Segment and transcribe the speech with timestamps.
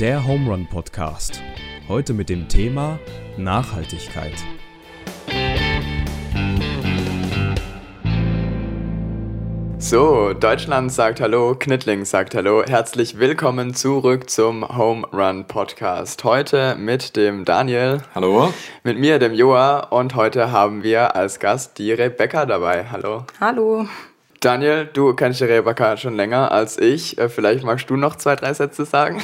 [0.00, 1.42] Der Home Run Podcast.
[1.86, 2.98] Heute mit dem Thema
[3.36, 4.32] Nachhaltigkeit.
[9.76, 12.64] So, Deutschland sagt Hallo, Knittling sagt Hallo.
[12.66, 16.24] Herzlich willkommen zurück zum Home Run Podcast.
[16.24, 18.00] Heute mit dem Daniel.
[18.14, 18.54] Hallo.
[18.82, 19.80] Mit mir, dem Joa.
[19.80, 22.86] Und heute haben wir als Gast die Rebecca dabei.
[22.90, 23.26] Hallo.
[23.38, 23.86] Hallo.
[24.40, 27.18] Daniel, du kennst die Rebecca schon länger als ich.
[27.18, 29.20] Äh, vielleicht magst du noch zwei, drei Sätze sagen.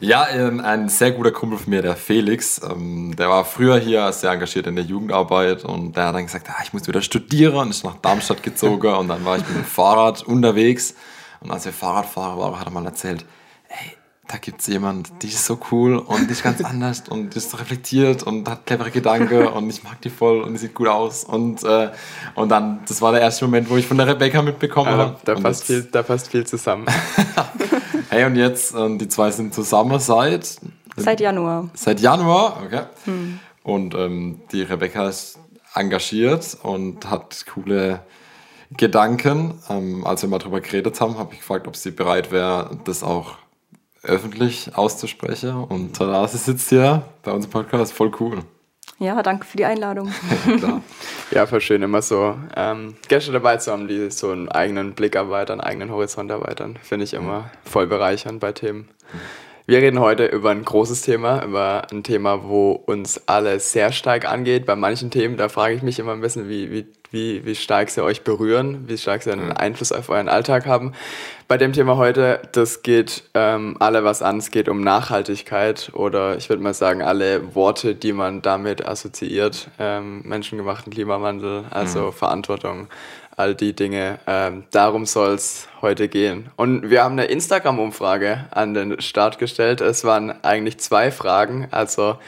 [0.00, 4.12] Ja, ähm, ein sehr guter Kumpel von mir, der Felix, ähm, der war früher hier
[4.12, 7.54] sehr engagiert in der Jugendarbeit und der hat dann gesagt, ah, ich muss wieder studieren.
[7.54, 10.94] Und ist nach Darmstadt gezogen und dann war ich mit dem Fahrrad unterwegs.
[11.40, 13.24] Und als wir Fahrradfahrer waren, hat er mal erzählt,
[14.28, 17.38] da gibt es jemand, die ist so cool und die ist ganz anders und die
[17.38, 20.74] ist so reflektiert und hat clevere Gedanken und ich mag die voll und die sieht
[20.74, 21.90] gut aus und, äh,
[22.34, 25.16] und dann, das war der erste Moment, wo ich von der Rebecca mitbekommen Ja, habe.
[25.24, 26.86] da, Und passt viel, da passt viel zusammen.
[28.10, 30.58] Hey, und jetzt, ähm, die zwei sind zusammen seit,
[30.96, 31.68] Seit Januar.
[31.74, 32.82] seit Januar, okay.
[33.64, 35.36] Und ähm, die Rebecca ist
[35.74, 38.00] engagiert und hat coole
[38.76, 39.54] Gedanken.
[39.68, 43.02] Ähm, als wir mal drüber geredet haben, habe ich gefragt, ob sie bereit wäre, das
[43.02, 43.32] auch
[44.04, 45.54] öffentlich auszusprechen.
[45.64, 48.38] Und tada, sie sitzt hier bei unserem Podcast, voll cool.
[48.98, 50.12] Ja, danke für die Einladung.
[50.58, 50.82] Klar.
[51.30, 55.14] Ja, voll schön, immer so ähm, Gäste dabei zu haben, die so einen eigenen Blick
[55.16, 56.78] erweitern, einen eigenen Horizont erweitern.
[56.82, 58.88] Finde ich immer voll bereichernd bei Themen.
[59.66, 64.30] Wir reden heute über ein großes Thema, über ein Thema, wo uns alle sehr stark
[64.30, 64.66] angeht.
[64.66, 67.88] Bei manchen Themen, da frage ich mich immer ein bisschen, wie, wie, wie, wie stark
[67.88, 70.92] sie euch berühren, wie stark sie einen Einfluss auf euren Alltag haben.
[71.48, 74.38] Bei dem Thema heute, das geht ähm, alle was an.
[74.38, 79.68] Es geht um Nachhaltigkeit oder ich würde mal sagen, alle Worte, die man damit assoziiert.
[79.78, 82.88] Ähm, menschengemachten Klimawandel, also Verantwortung,
[83.36, 84.18] all die Dinge.
[84.26, 86.50] Ähm, darum soll es heute gehen.
[86.56, 89.80] Und wir haben eine Instagram-Umfrage an den Start gestellt.
[89.80, 91.68] Es waren eigentlich zwei Fragen.
[91.70, 92.18] Also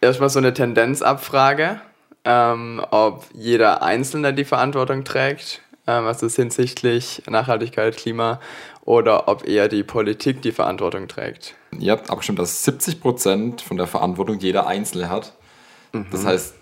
[0.00, 1.80] erstmal so eine Tendenzabfrage,
[2.28, 8.38] ähm, ob jeder Einzelne die Verantwortung trägt, ähm, also es hinsichtlich Nachhaltigkeit, Klima,
[8.84, 11.54] oder ob eher die Politik die Verantwortung trägt.
[11.78, 15.32] Ihr habt abgestimmt, dass 70% von der Verantwortung jeder Einzelne hat.
[16.10, 16.54] Das heißt,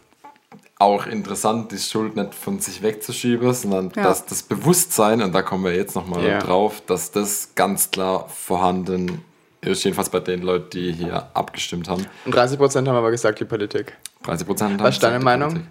[0.78, 4.02] auch interessant, die Schuld nicht von sich wegzuschieben, sondern Ja.
[4.04, 6.38] dass das Bewusstsein, und da kommen wir jetzt nochmal Ja.
[6.40, 9.24] drauf, dass das ganz klar vorhanden
[9.66, 12.06] ist, jedenfalls bei den Leuten, die hier abgestimmt haben.
[12.24, 13.96] Und 30 Prozent haben aber gesagt, die Politik.
[14.24, 15.66] 30% Was ist deine Meinung?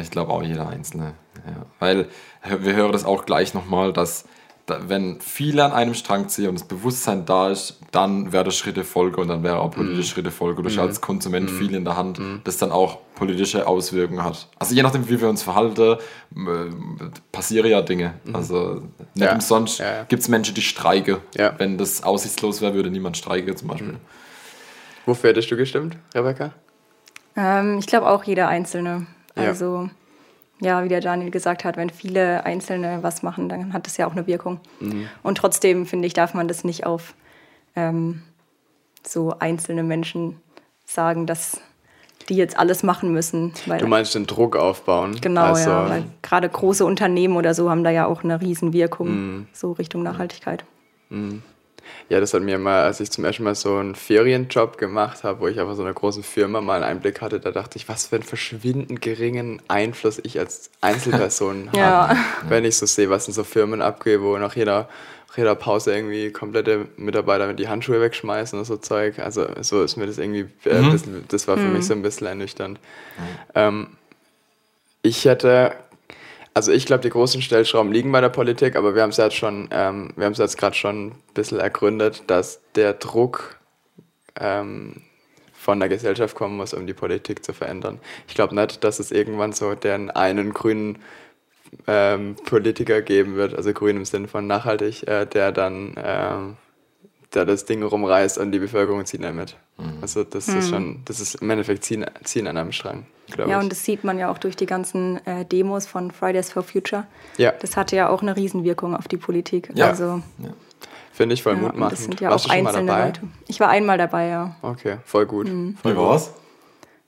[0.00, 1.14] Ich glaube auch jeder Einzelne.
[1.46, 1.66] Ja.
[1.78, 2.08] Weil
[2.58, 4.24] wir hören das auch gleich nochmal, dass
[4.66, 8.84] da, wenn viele an einem Strang ziehen und das Bewusstsein da ist, dann wäre Schritte
[8.84, 10.62] Folge und dann wäre auch politische Schritte Folge.
[10.62, 14.48] Du hast als Konsument viel in der Hand, das dann auch politische Auswirkungen hat.
[14.58, 15.96] Also je nachdem, wie wir uns verhalten,
[16.36, 16.70] äh,
[17.30, 18.14] passieren ja Dinge.
[18.32, 18.82] Also
[19.14, 19.34] nicht Ja.
[19.34, 20.02] umsonst Ja, ja.
[20.04, 21.18] gibt es Menschen, die streiken.
[21.36, 21.54] Ja.
[21.58, 23.96] Wenn das aussichtslos wäre, würde niemand streiken zum Beispiel.
[25.06, 26.52] Wofür hättest du gestimmt, Rebecca?
[27.36, 29.06] ähm, ich glaube auch jeder Einzelne.
[29.36, 29.42] Ja.
[29.44, 29.88] Also,
[30.60, 34.06] ja, wie der Daniel gesagt hat, wenn viele Einzelne was machen, dann hat das ja
[34.06, 34.60] auch eine Wirkung.
[34.80, 35.08] Mhm.
[35.22, 37.14] Und trotzdem, finde ich, darf man das nicht auf
[37.74, 38.22] ähm,
[39.06, 40.40] so einzelne Menschen
[40.84, 41.60] sagen, dass
[42.32, 43.52] die jetzt alles machen müssen.
[43.66, 45.16] Weil, Du meinst den Druck aufbauen?
[45.20, 45.88] genau, also, ja.
[45.88, 49.46] Weil gerade große Unternehmen oder so haben da ja auch eine Riesenwirkung, Mhm.
[49.52, 50.64] so Richtung Nachhaltigkeit.
[52.08, 55.40] Ja, das hat mir mal, als ich zum ersten Mal so einen Ferienjob gemacht habe,
[55.40, 58.06] wo ich auf so einer großen Firma mal einen Einblick hatte, da dachte ich, was
[58.06, 62.08] für einen verschwindend geringen Einfluss ich als Einzelperson Ja.
[62.08, 62.18] habe.
[62.48, 64.88] Wenn ich so sehe, was in so Firmen abgeht, wo nach jeder,
[65.32, 69.18] nach jeder Pause irgendwie komplette Mitarbeiter mit die Handschuhe wegschmeißen und so Zeug.
[69.18, 72.02] Also so ist mir das irgendwie, äh, ein bisschen, das war für mich so ein
[72.02, 72.78] bisschen ernüchternd.
[73.54, 73.88] Ähm,
[75.02, 75.74] ich hätte
[76.54, 79.36] also ich glaube, die großen Stellschrauben liegen bei der Politik, aber wir haben es jetzt
[79.36, 83.58] schon, ähm, wir haben es jetzt gerade schon ein bisschen ergründet, dass der Druck
[84.38, 85.00] ähm,
[85.54, 88.00] von der Gesellschaft kommen muss, um die Politik zu verändern.
[88.28, 90.98] Ich glaube nicht, dass es irgendwann so den einen grünen
[91.86, 96.56] ähm, Politiker geben wird, also grün im Sinne von nachhaltig, äh, der dann ähm,
[97.34, 99.56] der das Ding rumreißt und die Bevölkerung zieht nicht mit.
[100.00, 103.56] Also das ist schon, das ist im Endeffekt ziehen, ziehen an einem Strang, glaube Ja,
[103.58, 103.62] ich.
[103.64, 107.04] und das sieht man ja auch durch die ganzen äh, Demos von Fridays for Future.
[107.38, 107.52] Ja.
[107.58, 109.70] Das hatte ja auch eine Riesenwirkung auf die Politik.
[109.74, 109.88] Ja.
[109.88, 110.22] Also,
[111.12, 111.90] Finde ich voll ja, Mut und machen.
[111.90, 113.04] das sind ja Warst auch einzelne?
[113.04, 113.20] Leute.
[113.48, 114.56] Ich war einmal dabei, ja.
[114.62, 115.48] Okay, voll gut.
[115.48, 115.76] Mhm.
[115.82, 116.32] Wie war's?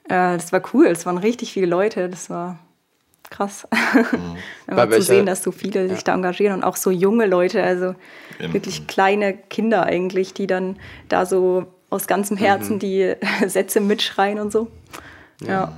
[0.05, 2.59] Äh, das war cool, es waren richtig viele Leute, das war
[3.31, 3.67] krass.
[3.71, 3.79] Bei
[4.67, 7.63] Einfach zu welcher- sehen, dass so viele sich da engagieren und auch so junge Leute,
[7.63, 7.95] also
[8.41, 8.53] Eben.
[8.53, 10.77] wirklich kleine Kinder eigentlich, die dann
[11.09, 13.15] da so aus ganzem Herzen die
[13.47, 14.69] Sätze mitschreien und so.
[15.41, 15.73] Ja,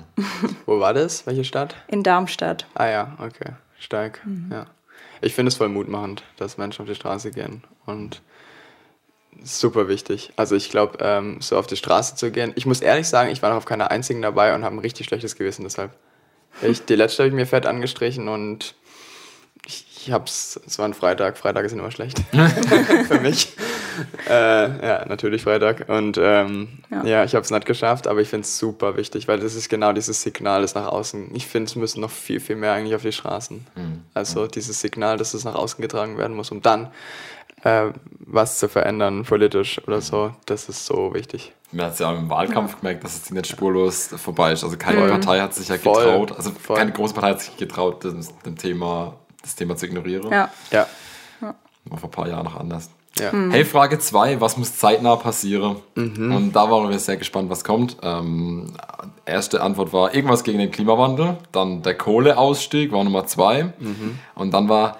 [0.67, 1.27] Wo war das?
[1.27, 1.75] Welche Stadt?
[1.89, 2.67] in Darmstadt.
[2.75, 3.53] Ah ja, okay.
[3.79, 4.21] Stark.
[4.51, 4.67] Ja.
[5.23, 8.21] Ich finde es voll mutmachend, dass Menschen auf die Straße gehen und
[9.43, 10.33] super wichtig.
[10.37, 12.53] Also ich glaube, ähm, so auf die Straße zu gehen.
[12.57, 15.07] Ich muss ehrlich sagen, ich war noch auf keiner einzigen dabei und habe ein richtig
[15.07, 15.91] schlechtes Gewissen deshalb.
[16.63, 18.75] Ich, die letzte habe ich mir fett angestrichen und
[19.67, 22.21] ich, ich hab's, es war ein Freitag, Freitage sind immer schlecht
[23.09, 23.49] für mich.
[24.29, 25.89] Äh, ja, natürlich Freitag.
[25.89, 27.05] Und ähm, ja.
[27.05, 27.25] ja.
[27.25, 29.93] ich habe es nicht geschafft, aber ich finde es super wichtig, weil das ist genau
[29.93, 31.35] dieses Signal, das nach außen.
[31.35, 33.67] Ich finde, es müssen noch viel, viel mehr eigentlich auf die Straßen.
[33.75, 34.03] Mhm.
[34.15, 36.91] Also dieses Signal, dass es nach außen getragen werden muss, um dann
[37.65, 41.53] äh, was zu verändern, politisch oder so, das ist so wichtig.
[41.73, 42.79] Man hat es ja auch im Wahlkampf ja.
[42.79, 44.63] gemerkt, dass es nicht spurlos vorbei ist.
[44.65, 45.11] Also keine mhm.
[45.11, 46.37] Partei hat sich ja getraut, Voll.
[46.37, 46.77] also Voll.
[46.77, 50.31] keine große Partei hat sich getraut, das, dem Thema, das Thema zu ignorieren.
[50.31, 50.51] Ja.
[50.71, 50.87] ja.
[51.89, 52.91] War vor ein paar Jahren noch anders.
[53.19, 53.33] Ja.
[53.33, 53.51] Mhm.
[53.51, 55.77] Hey, Frage 2, was muss zeitnah passieren?
[55.95, 56.35] Mhm.
[56.35, 57.97] Und da waren wir sehr gespannt, was kommt.
[58.03, 58.73] Ähm,
[59.25, 64.19] erste Antwort war irgendwas gegen den Klimawandel, dann der Kohleausstieg war Nummer 2 mhm.
[64.35, 64.99] und dann war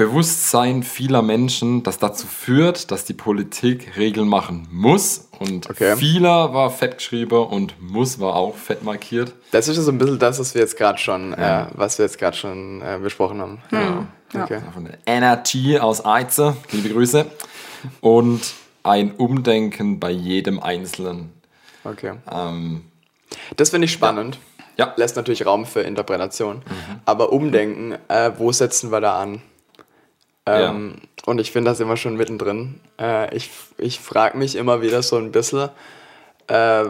[0.00, 5.28] Bewusstsein vieler Menschen, das dazu führt, dass die Politik Regeln machen muss.
[5.38, 5.94] Und okay.
[5.94, 9.34] vieler war fett geschrieben und muss war auch fett markiert.
[9.50, 11.64] Das ist ja so ein bisschen das, was wir jetzt gerade schon, ja.
[11.64, 13.58] äh, was wir jetzt gerade schon äh, besprochen haben.
[13.68, 14.06] Genau.
[14.32, 14.44] Ja.
[14.44, 14.60] Okay.
[14.72, 17.26] Von der Energy aus Eize, liebe Grüße.
[18.00, 21.30] Und ein Umdenken bei jedem Einzelnen.
[21.84, 22.14] Okay.
[22.32, 22.84] Ähm,
[23.54, 24.38] das finde ich spannend.
[24.78, 24.86] Ja.
[24.86, 24.94] ja.
[24.96, 26.56] Lässt natürlich Raum für Interpretation.
[26.56, 27.00] Mhm.
[27.04, 29.42] Aber Umdenken, äh, wo setzen wir da an?
[30.46, 31.08] Ähm, ja.
[31.26, 32.80] Und ich finde das immer schon mittendrin.
[32.98, 35.70] Äh, ich ich frage mich immer wieder so ein bisschen,
[36.50, 36.84] äh,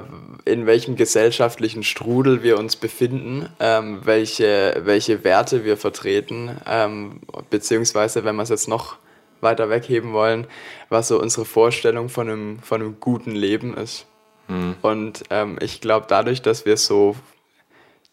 [0.44, 7.20] in welchem gesellschaftlichen Strudel wir uns befinden, ähm, welche, welche Werte wir vertreten, ähm,
[7.50, 8.96] beziehungsweise, wenn wir es jetzt noch
[9.40, 10.46] weiter wegheben wollen,
[10.88, 14.06] was so unsere Vorstellung von einem, von einem guten Leben ist.
[14.48, 14.76] Mhm.
[14.82, 17.16] Und ähm, ich glaube, dadurch, dass wir so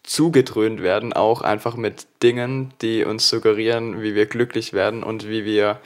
[0.08, 5.44] zugedröhnt werden, auch einfach mit Dingen, die uns suggerieren, wie wir glücklich werden und wie
[5.44, 5.78] wir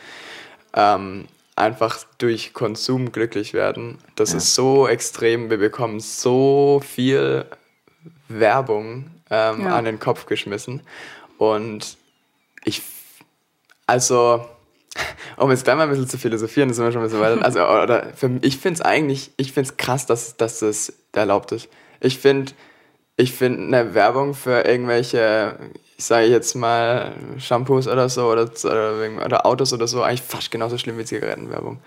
[0.75, 1.27] ähm,
[1.57, 3.99] einfach durch Konsum glücklich werden.
[4.15, 4.39] Das ja.
[4.39, 5.51] ist so extrem.
[5.51, 7.47] Wir bekommen so viel
[8.29, 9.77] Werbung ähm, ja.
[9.77, 10.83] an den Kopf geschmissen.
[11.37, 11.97] Und
[12.65, 12.81] ich,
[13.89, 14.47] also,
[15.37, 17.45] um jetzt gleich mal ein bisschen zu philosophieren, das sind wir schon ein bisschen weiter.
[17.45, 21.51] Also, oder für, ich finde es eigentlich, ich finde es krass, dass, dass das erlaubt
[21.51, 21.69] ist.
[22.01, 22.53] Ich finde,
[23.17, 25.57] ich finde eine Werbung für irgendwelche,
[25.97, 30.51] ich sage jetzt mal, Shampoos oder so oder, oder, oder, Autos oder so eigentlich fast
[30.51, 31.79] genauso schlimm wie Zigarettenwerbung.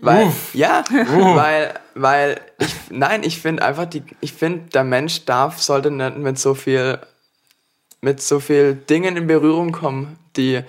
[0.00, 0.54] Weil, Uff.
[0.54, 1.36] ja, Uff.
[1.36, 6.16] weil, weil ich, nein, ich finde einfach, die, ich finde, der Mensch darf, sollte nicht
[6.18, 6.98] mit so viel,
[8.00, 10.62] mit so viel Dingen in Berührung kommen, die,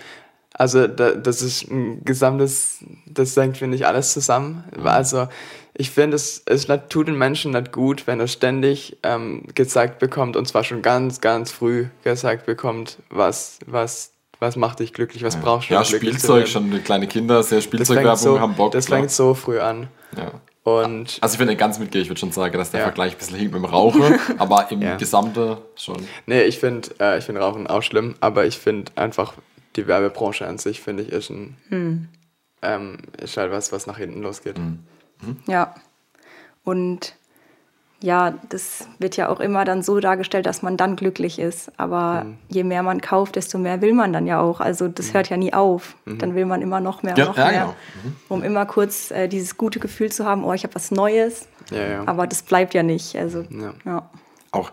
[0.54, 4.64] also das ist ein gesamtes, das hängt, finde ich, alles zusammen.
[4.78, 4.88] Mhm.
[4.88, 5.28] Also
[5.78, 10.38] ich finde, es, es tut den Menschen nicht gut, wenn er ständig ähm, gezeigt bekommt,
[10.38, 15.36] und zwar schon ganz, ganz früh gezeigt bekommt, was, was, was macht dich glücklich, was
[15.36, 15.42] ja.
[15.42, 18.72] brauchst du Ja, Spielzeug, schon kleine Kinder, sehr Spielzeugwerbung so, haben Bock.
[18.72, 19.88] Das fängt so früh an.
[20.18, 20.32] Ja.
[20.64, 22.86] Und also ich finde ganz mitgehe, ich würde schon sagen, dass der ja.
[22.88, 24.02] Vergleich ein bisschen hinkt mit dem Rauchen,
[24.38, 24.96] aber im ja.
[24.96, 26.08] Gesamte schon.
[26.26, 29.34] Nee, ich finde äh, find Rauchen auch schlimm, aber ich finde einfach
[29.76, 32.08] die Werbebranche an sich, finde ich, ist, ein, hm.
[32.62, 34.58] ähm, ist halt was, was nach hinten losgeht.
[34.58, 34.80] Hm.
[35.26, 35.38] Mhm.
[35.48, 35.76] Ja.
[36.64, 37.16] Und
[38.02, 41.72] ja, das wird ja auch immer dann so dargestellt, dass man dann glücklich ist.
[41.78, 42.38] Aber mhm.
[42.50, 44.60] je mehr man kauft, desto mehr will man dann ja auch.
[44.60, 45.14] Also das mhm.
[45.14, 45.96] hört ja nie auf.
[46.06, 46.18] Mhm.
[46.20, 47.76] Dann will man immer noch mehr, ja, noch ja, mehr, genau.
[48.04, 48.16] Mhm.
[48.30, 51.48] um immer kurz äh, dieses gute Gefühl zu haben, oh, ich habe was Neues.
[51.72, 53.16] Ja, Aber das bleibt ja nicht.
[53.16, 53.44] Also
[53.86, 54.08] ja.
[54.52, 54.72] Auch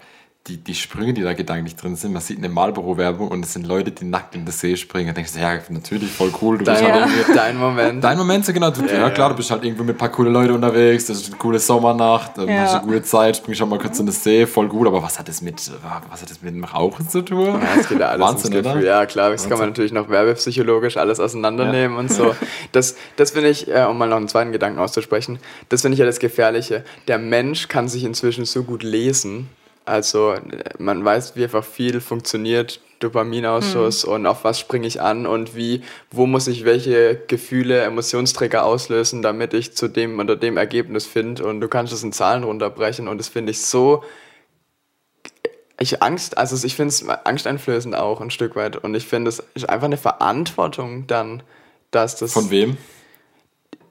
[0.48, 2.12] die, die Sprünge, die da gedanklich drin sind.
[2.12, 5.06] Man sieht eine Marlboro-Werbung und es sind Leute, die nackt in den See springen.
[5.06, 6.58] Da denkst du, ja, natürlich, voll cool.
[6.58, 8.02] Du dein, bist halt irgendwie, dein Moment.
[8.02, 8.70] Dein Moment, so genau.
[8.70, 11.06] Du, ja, ja, klar, du bist halt irgendwo mit ein paar coole Leute unterwegs.
[11.06, 12.38] Das ist eine coole Sommernacht.
[12.38, 12.62] Ja.
[12.62, 14.44] Hast eine gute Zeit, springst schon mal kurz in den See.
[14.46, 14.88] Voll gut.
[14.88, 15.70] Aber was hat das mit,
[16.10, 17.60] was hat das mit dem Rauchen zu tun?
[17.60, 18.80] Ja, es geht ja alles Wahnsinn, oder?
[18.80, 19.30] Ja, klar.
[19.30, 19.50] Das Wahnsinn.
[19.50, 22.34] kann man natürlich noch werbepsychologisch alles auseinandernehmen und so.
[22.72, 25.98] Das, das finde ich, äh, um mal noch einen zweiten Gedanken auszusprechen, das finde ich
[26.00, 26.84] ja das Gefährliche.
[27.06, 29.48] Der Mensch kann sich inzwischen so gut lesen,
[29.84, 30.34] also
[30.78, 34.12] man weiß, wie einfach viel funktioniert, Dopaminausschuss mhm.
[34.12, 39.22] und auf was springe ich an und wie, wo muss ich welche Gefühle, Emotionsträger auslösen,
[39.22, 41.44] damit ich zu dem oder dem Ergebnis finde.
[41.44, 44.04] Und du kannst es in Zahlen runterbrechen und das finde ich so.
[45.80, 48.76] Ich Angst, also ich finde es angsteinflößend auch ein Stück weit.
[48.76, 51.42] Und ich finde es ist einfach eine Verantwortung dann,
[51.90, 52.32] dass das.
[52.32, 52.76] Von wem?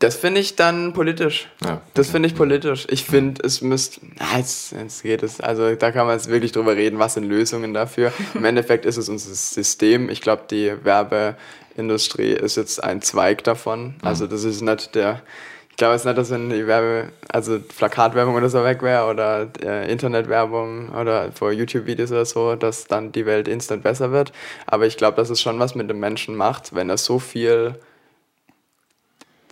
[0.02, 1.48] Das finde ich dann politisch.
[1.64, 2.88] Ja, das finde ich politisch.
[2.90, 4.02] Ich finde, es müsste.
[4.36, 5.40] Jetzt, jetzt geht es.
[5.40, 8.12] Also da kann man jetzt wirklich drüber reden, was sind Lösungen dafür.
[8.34, 10.10] Im Endeffekt ist es unser System.
[10.10, 13.94] Ich glaube, die Werbeindustrie ist jetzt ein Zweig davon.
[14.02, 15.22] Also das ist nicht der.
[15.70, 19.50] Ich glaube jetzt nicht, dass wenn die Werbe, also Plakatwerbung oder so weg wäre oder
[19.64, 24.32] äh, Internetwerbung oder vor YouTube-Videos oder so, dass dann die Welt instant besser wird.
[24.66, 27.76] Aber ich glaube, dass es schon was mit dem Menschen macht, wenn er so viel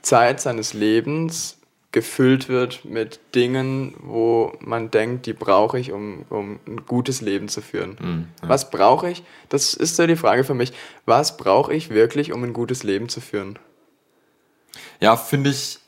[0.02, 1.58] Zeit seines Lebens
[1.92, 7.48] gefüllt wird mit Dingen, wo man denkt, die brauche ich, um, um ein gutes Leben
[7.48, 7.98] zu führen.
[8.00, 8.50] Mhm, ja.
[8.50, 9.24] Was brauche ich?
[9.50, 10.72] Das ist so die Frage für mich.
[11.06, 13.58] Was brauche ich wirklich, um ein gutes Leben zu führen?
[15.00, 15.80] Ja, finde ich,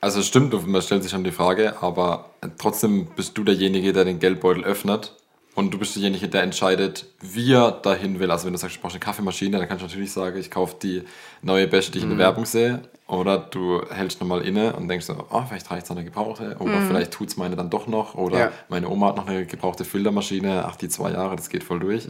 [0.00, 4.18] also stimmt, man stellt sich schon die Frage, aber trotzdem bist du derjenige, der den
[4.18, 5.14] Geldbeutel öffnet
[5.54, 8.30] und du bist derjenige, der entscheidet, wie er dahin will.
[8.30, 10.76] Also wenn du sagst, du brauchst eine Kaffeemaschine, dann kannst du natürlich sagen, ich kaufe
[10.82, 11.02] die
[11.42, 12.82] neue Bäsche, die ich in der Werbung sehe.
[13.08, 16.56] Oder du hältst nochmal inne und denkst so, oh, vielleicht reicht es eine gebrauchte.
[16.60, 18.14] Oder vielleicht tut es meine dann doch noch.
[18.14, 18.52] Oder Ja.
[18.68, 20.64] meine Oma hat noch eine gebrauchte Filtermaschine.
[20.64, 22.06] Ach, die zwei Jahre, das geht voll durch.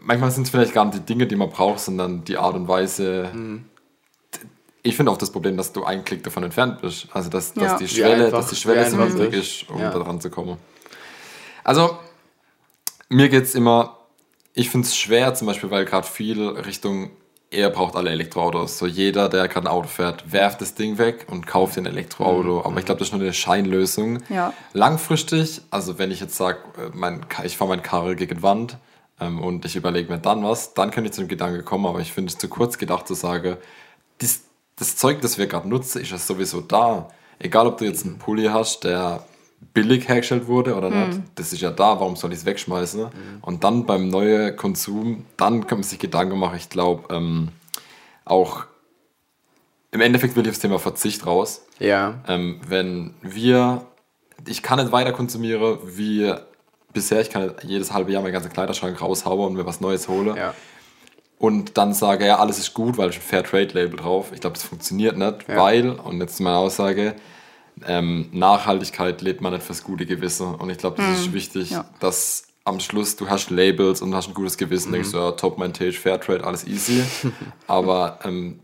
[0.00, 2.66] Manchmal sind es vielleicht gar nicht die Dinge, die man braucht, sondern die Art und
[2.68, 3.30] Weise.
[4.82, 7.08] Ich finde auch das Problem, dass du einen Klick davon entfernt bist.
[7.12, 7.78] Also dass, dass Ja.
[7.78, 9.68] die Schwelle, dass die Schwelle so niedrig ist.
[9.70, 9.90] um Ja.
[9.90, 10.56] da dran zu kommen.
[11.64, 11.98] Also,
[13.08, 13.98] mir geht es immer,
[14.54, 17.10] ich finde es schwer, zum Beispiel, weil gerade viel Richtung,
[17.50, 18.78] er braucht alle Elektroautos.
[18.78, 22.64] So jeder, der gerade ein Auto fährt, werft das Ding weg und kauft ein Elektroauto.
[22.64, 24.18] Aber ich glaube, das ist nur eine Scheinlösung.
[24.28, 24.52] Ja.
[24.74, 26.58] Langfristig, also wenn ich jetzt sage,
[26.92, 28.76] mein, ich fahre mein Karre gegen die Wand
[29.20, 32.00] ähm, und ich überlege mir dann was, dann könnte ich zu dem Gedanke kommen, aber
[32.00, 33.56] ich finde es zu kurz gedacht zu sagen,
[34.78, 37.08] das Zeug, das wir gerade nutzen, ist ja sowieso da.
[37.38, 39.24] Egal, ob du jetzt einen Pulli hast, der
[39.74, 43.06] billig hergestellt wurde oder nicht, das ist ja da, warum soll ich es wegschmeißen?
[43.42, 47.48] Und dann beim neuen Konsum, dann kann man sich Gedanken machen, ich glaube, ähm,
[48.24, 48.64] auch
[49.90, 51.62] im Endeffekt will ich aufs Thema Verzicht raus.
[51.78, 52.14] Ja.
[52.28, 53.82] Ähm, wenn wir,
[54.46, 56.32] ich kann nicht weiter konsumieren wie
[56.92, 60.08] bisher, ich kann nicht jedes halbe Jahr meinen ganzen Kleiderschrank raushauen und mir was Neues
[60.08, 60.54] hole Ja.
[61.38, 64.30] und dann sage, ja, alles ist gut, weil ich ein Fair Trade Label drauf.
[64.34, 67.14] Ich glaube, das funktioniert nicht, weil, und jetzt meine Aussage,
[67.86, 70.54] ähm, Nachhaltigkeit lebt man nicht fürs gute Gewissen.
[70.54, 71.84] Und ich glaube, das ist wichtig, Ja.
[72.00, 75.56] dass am Schluss du hast Labels und hast ein gutes Gewissen, denkst du, ja, top,
[75.58, 77.02] mein Tage, Fair Trade, alles easy.
[77.66, 78.60] Aber ähm,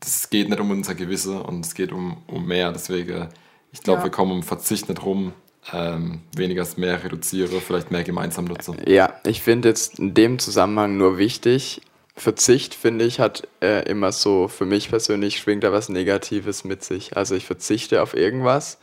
[0.00, 2.72] das geht nicht um unser Gewissen und es geht um, um mehr.
[2.72, 3.28] Deswegen,
[3.72, 4.04] ich glaube, Ja.
[4.04, 5.32] wir kommen um Verzicht nicht rum.
[5.72, 8.76] Ähm, weniger ist mehr reduziere, vielleicht mehr gemeinsam nutzen.
[8.86, 11.80] Ja, ich finde jetzt in dem Zusammenhang nur wichtig,
[12.16, 16.82] Verzicht, finde ich, hat äh, immer so, für mich persönlich schwingt da was Negatives mit
[16.82, 17.16] sich.
[17.16, 18.78] Also ich verzichte auf irgendwas,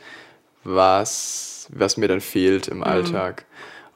[0.62, 3.44] was, was mir dann fehlt im Alltag.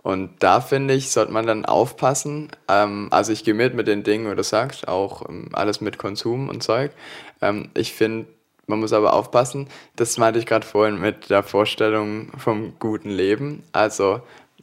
[0.03, 2.49] Und da finde ich, sollte man dann aufpassen.
[2.67, 5.99] Ähm, also ich gehe mit mit den Dingen, wie du sagst, auch ähm, alles mit
[5.99, 6.93] Konsum und Zeug.
[7.41, 8.27] Ähm, ich finde,
[8.67, 13.63] man muss aber aufpassen, das meinte ich gerade vorhin mit der Vorstellung vom guten Leben.
[13.73, 14.21] Also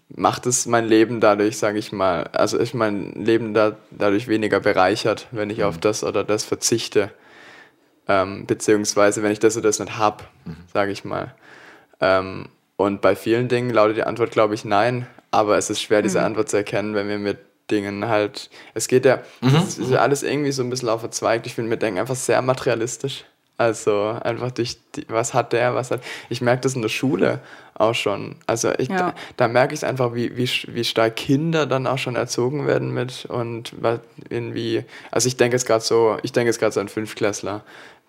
[0.10, 4.60] macht es mein Leben dadurch, sage ich mal, also ist mein Leben da, dadurch weniger
[4.60, 7.12] bereichert, wenn ich auf das oder das verzichte.
[8.08, 10.26] Ähm, beziehungsweise wenn ich das oder das nicht habe,
[10.72, 11.34] sage ich mal.
[12.00, 15.08] Ähm, und bei vielen Dingen lautet die Antwort, glaube ich, nein.
[15.32, 17.40] Aber es ist schwer, diese Antwort zu erkennen, wenn wir mit
[17.72, 18.50] Dingen halt.
[18.74, 21.48] Es geht ja, es ist ja alles irgendwie so ein bisschen auf verzweigt.
[21.48, 23.26] Ich finde, wir denken einfach sehr materialistisch.
[23.58, 26.02] Also einfach durch, die, was hat der, was hat.
[26.30, 27.40] Ich merke das in der Schule
[27.74, 28.36] auch schon.
[28.48, 28.98] Also ich, Ja.
[28.98, 32.68] da, da merke ich es einfach, wie, wie, wie stark Kinder dann auch schon erzogen
[32.68, 34.84] werden mit und was irgendwie.
[35.12, 37.64] Also ich denke jetzt gerade so, ich denke jetzt gerade so an Fünfklässler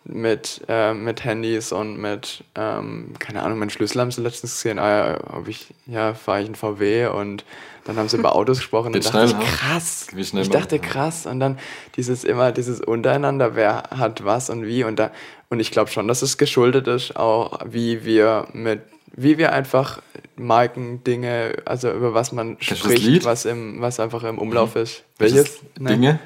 [0.05, 4.79] mit, äh, mit Handys und mit, ähm, keine Ahnung, meinen Schlüssel haben sie letztens gesehen,
[4.79, 7.45] ah, ja, ob ich, ja, fahre ich ein VW und
[7.87, 10.09] dann haben sie über Autos gesprochen und dachte ich, krass.
[10.13, 11.27] Wie schnell Ich dachte, krass.
[11.27, 11.59] Und dann
[11.97, 15.11] dieses immer, dieses untereinander, wer hat was und wie und da,
[15.49, 18.83] und ich glaube schon, dass es geschuldet ist, auch wie wir mit,
[19.15, 20.03] wie wir einfach
[20.37, 23.07] Marken, Dinge, also über was man das spricht?
[23.09, 23.25] Mhm.
[23.25, 25.05] was im, was einfach im Umlauf ist.
[25.19, 25.37] Welches?
[25.37, 25.61] Welches?
[25.79, 26.19] Dinge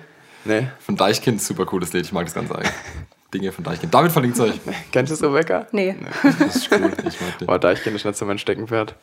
[0.45, 0.69] Nee.
[0.79, 2.73] von Deichkind, super cooles Lied, ich mag das ganz eigentlich.
[3.33, 3.95] Dinge von Deichkind.
[3.95, 4.61] Damit verlinkt es euch.
[4.93, 5.67] Kennst du es, Rebecca?
[5.73, 5.95] Nee.
[6.23, 7.47] Das ist cool, ich mag den.
[7.47, 8.95] Boah, Deichkind ist nicht so mein Steckenpferd.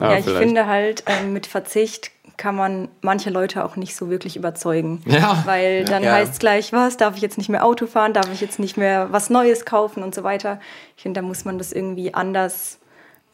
[0.00, 4.34] Ja, ich finde halt, ähm, mit Verzicht kann man manche Leute auch nicht so wirklich
[4.36, 5.02] überzeugen.
[5.04, 5.42] Ja.
[5.44, 6.12] Weil dann Ja.
[6.12, 8.76] heißt es gleich, was, darf ich jetzt nicht mehr Auto fahren, darf ich jetzt nicht
[8.78, 10.58] mehr was Neues kaufen und so weiter.
[10.96, 12.78] Ich finde, da muss man das irgendwie anders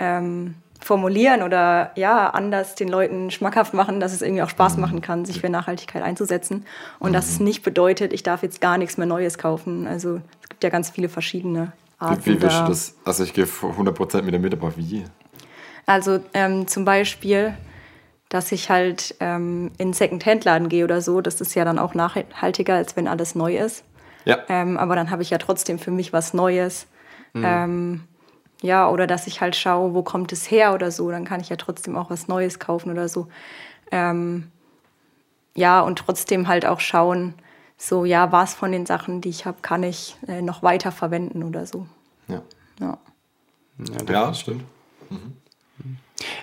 [0.01, 4.51] ähm, formulieren oder ja, anders den Leuten schmackhaft machen, dass es irgendwie auch Mhm.
[4.51, 6.65] Spaß machen kann, sich für Nachhaltigkeit einzusetzen.
[6.99, 9.87] Und dass es nicht bedeutet, ich darf jetzt gar nichts mehr Neues kaufen.
[9.87, 12.25] Also es gibt ja ganz viele verschiedene Arten.
[12.27, 12.63] Wie, wie da.
[12.63, 12.95] du das?
[13.05, 15.05] Also ich gehe 100% mit dir mit, aber wie?
[15.87, 17.55] Also ähm, zum Beispiel,
[18.29, 22.75] dass ich halt ähm, in Second-Hand-Laden gehe oder so, das ist ja dann auch nachhaltiger,
[22.75, 23.85] als wenn alles neu ist.
[24.25, 24.39] Ja.
[24.49, 26.87] Ähm, aber dann habe ich ja trotzdem für mich was Neues.
[27.35, 28.03] Ähm,
[28.63, 31.49] ja, oder dass ich halt schaue, wo kommt es her oder so, dann kann ich
[31.49, 33.29] ja trotzdem auch was Neues kaufen oder so.
[33.91, 34.51] Ähm,
[35.55, 37.35] ja, und trotzdem halt auch schauen,
[37.79, 41.43] so, ja, was von den Sachen, die ich habe, kann ich äh, noch weiter verwenden
[41.43, 41.87] oder so.
[42.29, 42.43] Ja,
[42.81, 42.99] Ja.
[43.79, 44.65] ja das stimmt.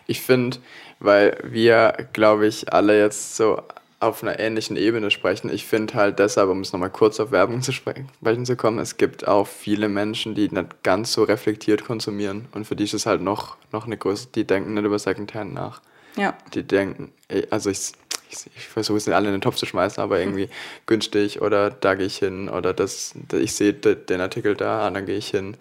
[0.06, 0.58] Ich finde,
[1.00, 3.62] weil wir, glaube ich, alle jetzt so
[4.04, 5.50] auf einer ähnlichen Ebene sprechen.
[5.50, 8.10] Ich finde halt deshalb, um es nochmal kurz auf Werbung zu sprechen
[8.46, 12.76] zu kommen, es gibt auch viele Menschen, die nicht ganz so reflektiert konsumieren und für
[12.76, 15.82] die ist es halt noch, noch eine Größe, die denken nicht über Secondhand nach.
[16.16, 16.38] Ja.
[16.54, 17.12] Die denken,
[17.50, 17.94] also ich,
[18.30, 20.52] ich, ich versuche es nicht alle in den Topf zu schmeißen, aber irgendwie mhm.
[20.86, 25.18] günstig oder da gehe ich hin oder das, ich sehe den Artikel da, dann gehe
[25.18, 25.58] ich hin.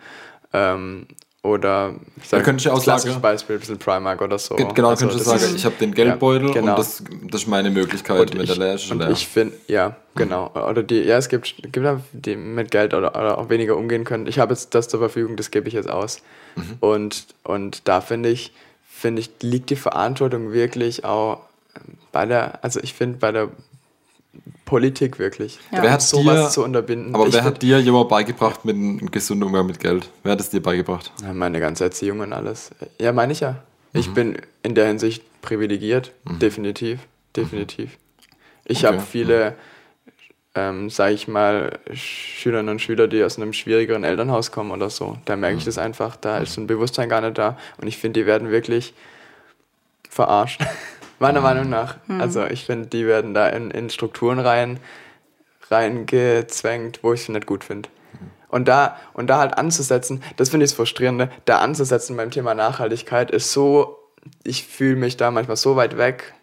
[0.52, 1.06] Ähm,
[1.44, 4.54] oder ich sage, könnte ich auch sagen, Beispiel, ein bisschen Primark oder so.
[4.54, 6.70] Genau, also, könnte ich sagen, ich habe den Geldbeutel ja, genau.
[6.70, 8.90] und das, das ist meine Möglichkeit und mit ich, der Lash.
[8.92, 10.52] Und ich finde, ja, genau.
[10.54, 14.28] Oder die, ja, es gibt, gibt die mit Geld oder, oder auch weniger umgehen können.
[14.28, 16.22] Ich habe jetzt das zur Verfügung, das gebe ich jetzt aus.
[16.54, 16.76] Mhm.
[16.78, 18.52] Und, und da finde ich,
[18.88, 21.40] finde ich, liegt die Verantwortung wirklich auch
[22.12, 23.48] bei der, also ich finde bei der
[24.64, 25.58] Politik wirklich.
[25.70, 25.82] Ja.
[25.82, 27.14] Wer hat sowas dir, zu unterbinden?
[27.14, 30.08] Aber ich wer hat dir jemand beigebracht mit einem gesunden Umgang mit Geld?
[30.22, 31.12] Wer hat es dir beigebracht?
[31.22, 32.70] Ja, meine ganze Erziehung und alles.
[32.98, 33.62] Ja, meine ich ja.
[33.92, 34.00] Mhm.
[34.00, 36.38] Ich bin in der Hinsicht privilegiert, mhm.
[36.38, 37.00] definitiv,
[37.36, 37.90] definitiv.
[37.90, 38.36] Mhm.
[38.64, 38.86] Ich okay.
[38.86, 39.54] habe viele,
[40.54, 45.18] ähm, sage ich mal, Schülerinnen und Schüler, die aus einem schwierigeren Elternhaus kommen oder so.
[45.26, 45.66] Da merke ich mhm.
[45.66, 47.58] das einfach, da ist so ein Bewusstsein gar nicht da.
[47.78, 48.94] Und ich finde, die werden wirklich
[50.08, 50.62] verarscht.
[51.22, 51.44] Meiner mhm.
[51.44, 51.96] Meinung nach.
[52.08, 52.20] Mhm.
[52.20, 54.80] Also ich finde, die werden da in, in Strukturen rein
[55.70, 57.88] reingezwängt, wo ich es nicht gut finde.
[57.88, 58.30] Mhm.
[58.48, 62.54] Und da, und da halt anzusetzen, das finde ich das Frustrierende, da anzusetzen beim Thema
[62.54, 63.98] Nachhaltigkeit ist so,
[64.42, 66.34] ich fühle mich da manchmal so weit weg,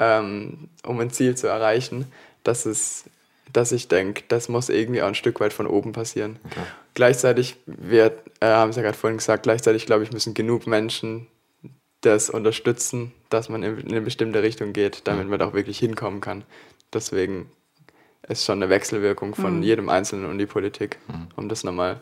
[0.00, 3.04] ähm, um ein Ziel zu erreichen, dass, es,
[3.52, 6.40] dass ich denke, das muss irgendwie auch ein Stück weit von oben passieren.
[6.46, 6.60] Okay.
[6.94, 8.06] Gleichzeitig, wir
[8.40, 11.28] äh, haben es ja gerade vorhin gesagt, gleichzeitig glaube ich, müssen genug Menschen
[12.04, 16.44] das unterstützen, dass man in eine bestimmte Richtung geht, damit man auch wirklich hinkommen kann.
[16.92, 17.50] Deswegen
[18.28, 19.62] ist schon eine Wechselwirkung von mhm.
[19.62, 21.28] jedem Einzelnen und die Politik, mhm.
[21.36, 22.00] um das nochmal,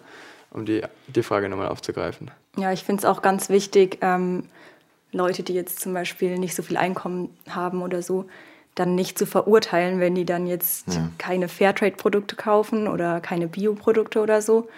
[0.50, 2.30] um die, die Frage nochmal aufzugreifen.
[2.56, 4.44] Ja, ich finde es auch ganz wichtig, ähm,
[5.10, 8.26] Leute, die jetzt zum Beispiel nicht so viel Einkommen haben oder so,
[8.74, 11.10] dann nicht zu verurteilen, wenn die dann jetzt ja.
[11.18, 14.68] keine Fairtrade-Produkte kaufen oder keine Bioprodukte oder so.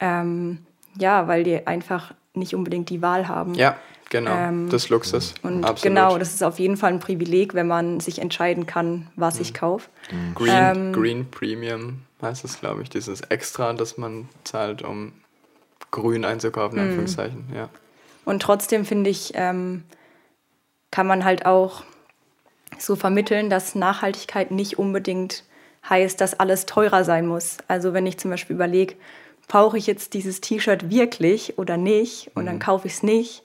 [0.00, 0.58] Ähm,
[0.98, 3.54] ja, weil die einfach nicht unbedingt die Wahl haben.
[3.54, 3.76] Ja,
[4.10, 5.34] Genau, ähm, das Luxus.
[5.42, 5.82] Und Absolut.
[5.82, 9.42] genau, das ist auf jeden Fall ein Privileg, wenn man sich entscheiden kann, was mhm.
[9.42, 9.88] ich kaufe.
[10.10, 10.34] Mhm.
[10.34, 15.12] Green, ähm, Green Premium heißt es, glaube ich, dieses Extra, das man zahlt, um
[15.90, 16.90] grün einzukaufen, in mhm.
[16.90, 17.44] Anführungszeichen.
[17.54, 17.68] Ja.
[18.24, 19.84] Und trotzdem finde ich, ähm,
[20.90, 21.82] kann man halt auch
[22.78, 25.44] so vermitteln, dass Nachhaltigkeit nicht unbedingt
[25.88, 27.58] heißt, dass alles teurer sein muss.
[27.68, 28.94] Also wenn ich zum Beispiel überlege,
[29.48, 32.60] brauche ich jetzt dieses T-Shirt wirklich oder nicht und dann mhm.
[32.60, 33.42] kaufe ich es nicht,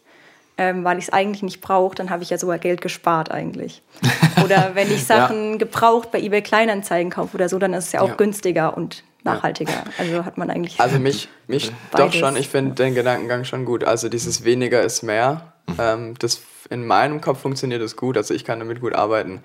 [0.57, 3.81] ähm, weil ich es eigentlich nicht brauche, dann habe ich ja sogar Geld gespart eigentlich.
[4.43, 5.57] Oder wenn ich Sachen ja.
[5.57, 8.15] gebraucht bei eBay Kleinanzeigen kaufe oder so, dann ist es ja auch ja.
[8.15, 9.83] günstiger und nachhaltiger.
[9.97, 10.79] Also hat man eigentlich.
[10.79, 13.83] Also mich, mich doch schon, ich finde den Gedankengang schon gut.
[13.83, 15.53] Also dieses weniger ist mehr.
[15.67, 15.75] Mhm.
[15.79, 19.43] Ähm, das in meinem Kopf funktioniert das gut, also ich kann damit gut arbeiten.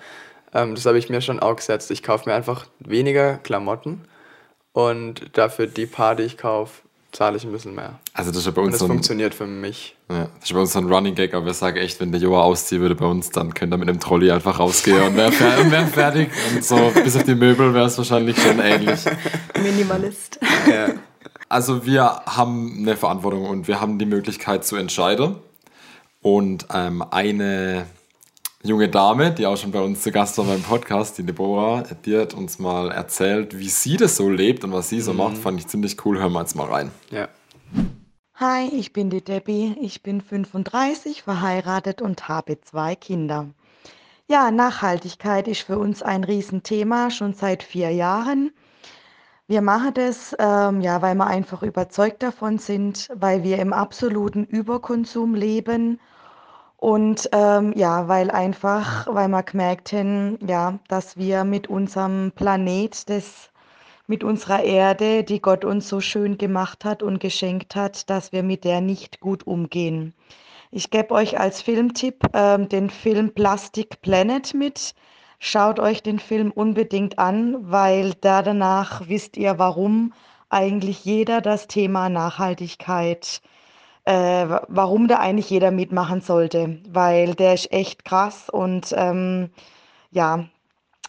[0.54, 1.90] Ähm, das habe ich mir schon auch gesetzt.
[1.90, 4.02] Ich kaufe mir einfach weniger Klamotten
[4.72, 7.98] und dafür die paar, die ich kaufe, zahle ich ein bisschen mehr.
[8.12, 9.96] Also das ist ja bei uns das so ein, funktioniert für mich.
[10.10, 12.20] Ja, das ist bei uns so ein Running Gag, aber wir sagen echt, wenn der
[12.20, 15.32] Joa ausziehen würde bei uns, dann könnte er mit einem Trolley einfach rausgehen und wäre
[15.32, 16.30] wär fertig.
[16.54, 19.00] Und so bis auf die Möbel wäre es wahrscheinlich schon ähnlich.
[19.62, 20.38] Minimalist.
[20.70, 20.94] Ja.
[21.48, 25.36] Also wir haben eine Verantwortung und wir haben die Möglichkeit zu entscheiden.
[26.20, 27.86] Und ähm, eine
[28.64, 32.18] junge Dame, die auch schon bei uns zu Gast war beim Podcast, die Deborah, die
[32.18, 35.18] hat uns mal erzählt, wie sie das so lebt und was sie so mhm.
[35.18, 35.38] macht.
[35.38, 36.18] Fand ich ziemlich cool.
[36.18, 36.90] Hören wir jetzt mal rein.
[37.10, 37.28] Ja.
[38.34, 39.76] Hi, ich bin die Debbie.
[39.80, 43.48] Ich bin 35, verheiratet und habe zwei Kinder.
[44.28, 48.52] Ja, Nachhaltigkeit ist für uns ein Riesenthema, schon seit vier Jahren.
[49.46, 54.44] Wir machen das, ähm, ja, weil wir einfach überzeugt davon sind, weil wir im absoluten
[54.44, 55.98] Überkonsum leben
[56.80, 63.10] und ähm, ja, weil einfach, weil wir gemerkt haben, ja, dass wir mit unserem Planet,
[63.10, 63.50] das,
[64.06, 68.44] mit unserer Erde, die Gott uns so schön gemacht hat und geschenkt hat, dass wir
[68.44, 70.14] mit der nicht gut umgehen.
[70.70, 74.94] Ich gebe euch als Filmtipp ähm, den Film Plastic Planet mit.
[75.40, 80.12] Schaut euch den Film unbedingt an, weil da danach wisst ihr, warum
[80.48, 83.48] eigentlich jeder das Thema Nachhaltigkeit äh,
[84.68, 89.50] warum da eigentlich jeder mitmachen sollte, weil der ist echt krass und ähm,
[90.10, 90.44] ja,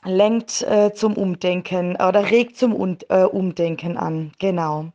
[0.03, 4.31] lenkt äh, zum Umdenken oder regt zum Un äh, Umdenken an.
[4.39, 4.87] Genau.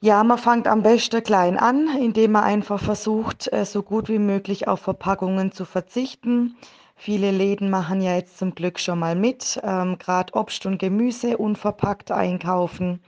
[0.00, 4.18] Ja, man fängt am besten klein an, indem man einfach versucht, äh, so gut wie
[4.18, 6.56] möglich auf Verpackungen zu verzichten.
[6.96, 11.36] Viele Läden machen ja jetzt zum Glück schon mal mit, ähm, gerade Obst und Gemüse
[11.36, 13.00] unverpackt einkaufen.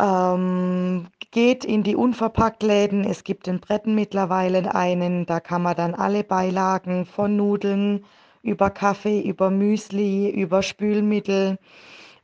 [0.00, 3.04] Ähm, geht in die Unverpacktläden.
[3.04, 8.04] Es gibt in Bretten mittlerweile einen, da kann man dann alle Beilagen von Nudeln
[8.42, 11.58] über Kaffee, über Müsli, über Spülmittel,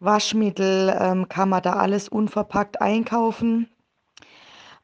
[0.00, 3.68] Waschmittel, ähm, kann man da alles unverpackt einkaufen.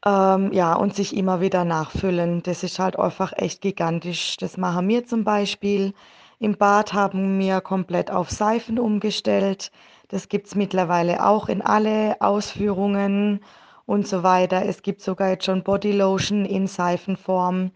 [0.04, 2.42] Ähm, ja, und sich immer wieder nachfüllen.
[2.42, 4.36] Das ist halt einfach echt gigantisch.
[4.38, 5.94] Das machen wir zum Beispiel.
[6.38, 9.70] Im Bad haben wir komplett auf Seifen umgestellt.
[10.08, 13.40] Das gibt es mittlerweile auch in alle Ausführungen
[13.86, 14.64] und so weiter.
[14.64, 17.70] Es gibt sogar jetzt schon Bodylotion in Seifenform,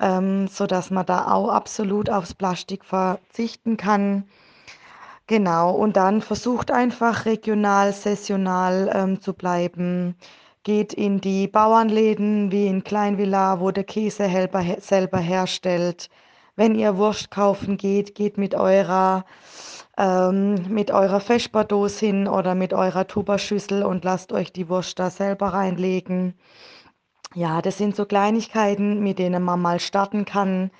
[0.00, 4.24] ähm, sodass man da auch absolut aufs Plastik verzichten kann.
[5.26, 10.16] Genau, und dann versucht einfach regional, saisonal ähm, zu bleiben.
[10.64, 14.28] Geht in die Bauernläden wie in Kleinvilla, wo der Käse
[14.78, 16.10] selber herstellt.
[16.56, 19.24] Wenn ihr Wurst kaufen geht, geht mit eurer
[19.96, 25.10] ähm, mit eurer Feschbardose hin oder mit eurer Tuberschüssel und lasst euch die Wurst da
[25.10, 26.34] selber reinlegen.
[27.34, 30.70] Ja, das sind so Kleinigkeiten, mit denen man mal starten kann.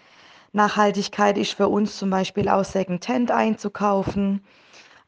[0.53, 4.45] Nachhaltigkeit ist für uns zum Beispiel auch Secondhand einzukaufen.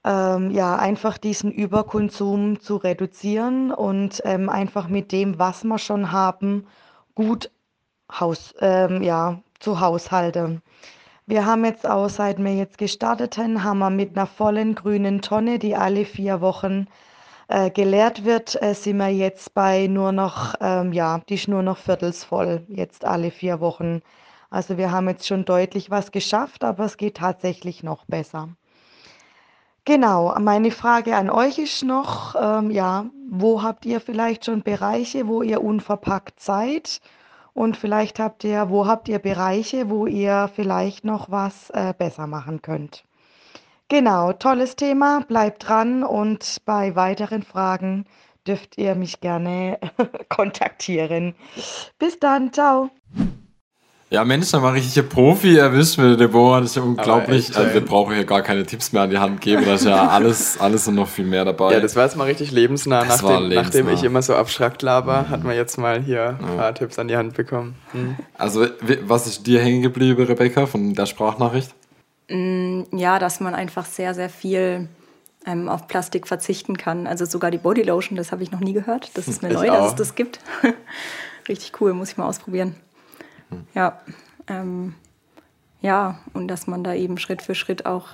[0.04, 6.12] Ähm, ja, einfach diesen Überkonsum zu reduzieren und ähm, einfach mit dem, was wir schon
[6.12, 6.66] haben,
[7.14, 7.50] gut
[8.12, 10.62] Haus, ähm, ja, zu haushalten.
[11.28, 15.22] Wir haben jetzt auch, seit wir jetzt gestartet haben, haben wir mit einer vollen grünen
[15.22, 16.86] Tonne, die alle vier Wochen
[17.48, 21.64] äh, geleert wird, äh, sind wir jetzt bei nur noch, ähm, ja, die ist nur
[21.64, 24.02] noch viertelsvoll, jetzt alle vier Wochen.
[24.50, 28.50] Also wir haben jetzt schon deutlich was geschafft, aber es geht tatsächlich noch besser.
[29.84, 35.26] Genau, meine Frage an euch ist noch, ähm, ja, wo habt ihr vielleicht schon Bereiche,
[35.26, 37.00] wo ihr unverpackt seid?
[37.56, 42.26] Und vielleicht habt ihr, wo habt ihr Bereiche, wo ihr vielleicht noch was äh, besser
[42.26, 43.02] machen könnt.
[43.88, 48.04] Genau, tolles Thema, bleibt dran und bei weiteren Fragen
[48.46, 49.78] dürft ihr mich gerne
[50.28, 51.34] kontaktieren.
[51.98, 52.90] Bis dann, ciao.
[54.08, 56.60] Ja, Mensch, da mal richtige Profi erwischt mit Deborah.
[56.60, 57.48] Das ist ja unglaublich.
[57.48, 59.64] Echt, also, wir brauchen hier gar keine Tipps mehr an die Hand geben.
[59.66, 61.72] Da ist ja alles, alles und noch viel mehr dabei.
[61.72, 63.00] Ja, das war jetzt mal richtig lebensnah.
[63.04, 63.62] Das nachdem, lebensnah.
[63.62, 65.28] nachdem ich immer so abstrakt laber, mhm.
[65.30, 67.74] hat man jetzt mal hier ein paar Tipps an die Hand bekommen.
[67.92, 68.16] Mhm.
[68.38, 68.66] Also,
[69.02, 71.74] was ist dir hängen geblieben, Rebecca, von der Sprachnachricht?
[72.28, 74.88] Mm, ja, dass man einfach sehr, sehr viel
[75.46, 77.08] ähm, auf Plastik verzichten kann.
[77.08, 79.10] Also sogar die Bodylotion, das habe ich noch nie gehört.
[79.14, 79.78] Das ist mir neu, auch.
[79.78, 80.38] dass es das gibt.
[81.48, 82.76] richtig cool, muss ich mal ausprobieren.
[83.74, 84.00] Ja,
[84.48, 84.94] ähm,
[85.80, 88.09] ja, und dass man da eben Schritt für Schritt auch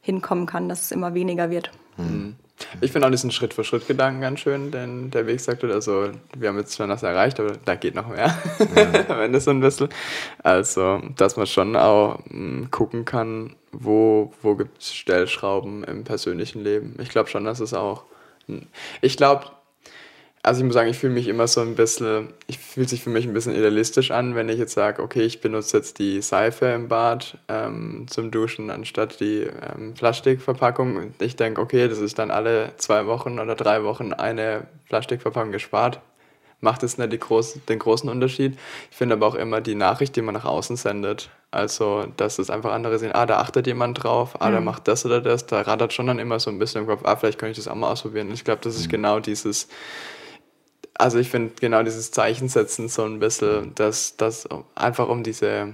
[0.00, 1.70] hinkommen kann, dass es immer weniger wird.
[1.96, 2.36] Mhm.
[2.80, 6.76] Ich finde auch diesen Schritt-für-Schritt-Gedanken ganz schön, denn der Weg sagt, also wir haben jetzt
[6.76, 8.36] schon was erreicht, aber da geht noch mehr.
[8.76, 9.04] Ja.
[9.08, 9.88] Am Ende so ein bisschen.
[10.42, 16.62] Also, dass man schon auch hm, gucken kann, wo, wo gibt es Stellschrauben im persönlichen
[16.62, 16.96] Leben.
[17.00, 18.04] Ich glaube schon, dass es auch.
[18.46, 18.66] Hm,
[19.00, 19.46] ich glaube,
[20.44, 23.10] also ich muss sagen, ich fühle mich immer so ein bisschen, ich fühle sich für
[23.10, 26.66] mich ein bisschen idealistisch an, wenn ich jetzt sage, okay, ich benutze jetzt die Seife
[26.66, 30.96] im Bad ähm, zum Duschen anstatt die ähm, Plastikverpackung.
[30.96, 35.52] Und ich denke, okay, das ist dann alle zwei Wochen oder drei Wochen eine Plastikverpackung
[35.52, 36.00] gespart.
[36.60, 38.56] Macht es nicht groß, den großen Unterschied.
[38.90, 41.30] Ich finde aber auch immer die Nachricht, die man nach außen sendet.
[41.52, 44.52] Also, dass es einfach andere sehen, ah, da achtet jemand drauf, ah, mhm.
[44.52, 45.46] der macht das oder das.
[45.46, 47.68] Da rattert schon dann immer so ein bisschen im Kopf, ah, vielleicht könnte ich das
[47.68, 48.28] auch mal ausprobieren.
[48.28, 48.90] Und ich glaube, das ist mhm.
[48.90, 49.68] genau dieses
[50.94, 55.72] also ich finde genau dieses Zeichen setzen so ein bisschen, dass das einfach um diese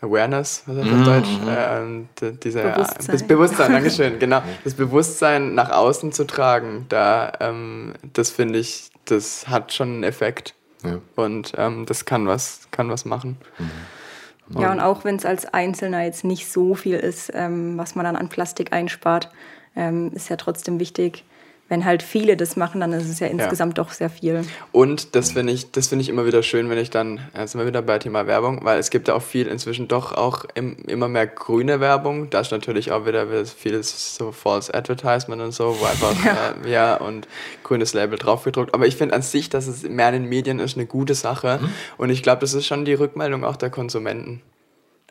[0.00, 1.04] Awareness, was heißt das auf mhm.
[1.04, 2.22] Deutsch?
[2.26, 3.06] Äh, diese, Bewusstsein.
[3.12, 4.42] Das Bewusstsein, Dankeschön, genau.
[4.64, 10.04] Das Bewusstsein nach außen zu tragen, da, ähm, das finde ich, das hat schon einen
[10.04, 10.54] Effekt.
[10.84, 10.98] Ja.
[11.14, 13.36] Und ähm, das kann was, kann was machen.
[13.58, 14.60] Mhm.
[14.60, 18.04] Ja, und auch wenn es als Einzelner jetzt nicht so viel ist, ähm, was man
[18.04, 19.30] dann an Plastik einspart,
[19.76, 21.24] ähm, ist ja trotzdem wichtig,
[21.72, 23.82] wenn halt viele das machen, dann ist es ja insgesamt ja.
[23.82, 24.44] doch sehr viel.
[24.72, 27.66] Und das finde ich, das ich immer wieder schön, wenn ich dann, jetzt sind wir
[27.66, 31.08] wieder bei Thema Werbung, weil es gibt ja auch viel, inzwischen doch auch im, immer
[31.08, 32.28] mehr grüne Werbung.
[32.28, 36.70] Da ist natürlich auch wieder vieles so False Advertisement und so, wo einfach, ja, äh,
[36.70, 37.26] ja und
[37.62, 38.74] grünes Label draufgedruckt.
[38.74, 41.58] Aber ich finde an sich, dass es mehr in den Medien ist, eine gute Sache.
[41.62, 41.70] Mhm.
[41.96, 44.42] Und ich glaube, das ist schon die Rückmeldung auch der Konsumenten.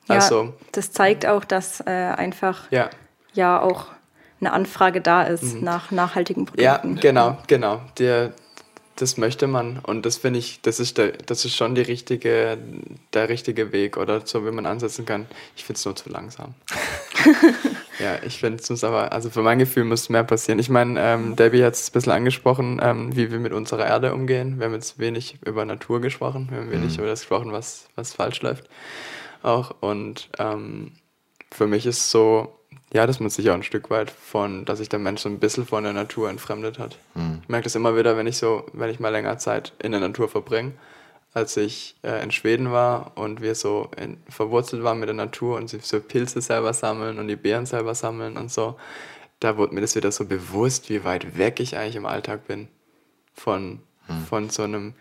[0.08, 2.91] Also, ja, das zeigt auch, dass äh, einfach ja.
[3.34, 3.88] ja auch
[4.41, 5.63] eine Anfrage da ist mhm.
[5.63, 6.95] nach nachhaltigen Produkten.
[6.95, 7.82] Ja, genau, genau.
[7.99, 8.34] Der,
[8.95, 12.58] das möchte man und das finde ich, das ist der, das ist schon die richtige,
[13.13, 15.27] der richtige Weg oder so, wie man ansetzen kann.
[15.56, 16.56] Ich finde es nur zu langsam.
[17.99, 20.60] ja, ich finde es muss aber, also für mein Gefühl muss mehr passieren.
[20.60, 24.13] Ich meine, ähm, Debbie hat es ein bisschen angesprochen, ähm, wie wir mit unserer Erde
[24.13, 24.60] umgehen.
[24.60, 27.04] Wir haben jetzt wenig über Natur gesprochen, wir haben wenig mhm.
[27.04, 28.69] über das gesprochen, was, was falsch läuft.
[29.43, 30.91] Auch und ähm,
[31.51, 32.56] für mich ist so,
[32.93, 35.39] ja, dass man sich auch ein Stück weit von, dass sich der Mensch so ein
[35.39, 36.97] bisschen von der Natur entfremdet hat.
[37.15, 37.39] Mhm.
[37.43, 40.01] Ich merke das immer wieder, wenn ich so, wenn ich mal länger Zeit in der
[40.01, 40.73] Natur verbringe,
[41.34, 45.58] als ich äh, in Schweden war und wir so in, verwurzelt waren mit der Natur
[45.58, 48.77] und so Pilze selber sammeln und die Beeren selber sammeln und so,
[49.39, 52.67] da wurde mir das wieder so bewusst, wie weit weg ich eigentlich im Alltag bin
[53.34, 54.25] von, hm.
[54.25, 54.93] von so einem,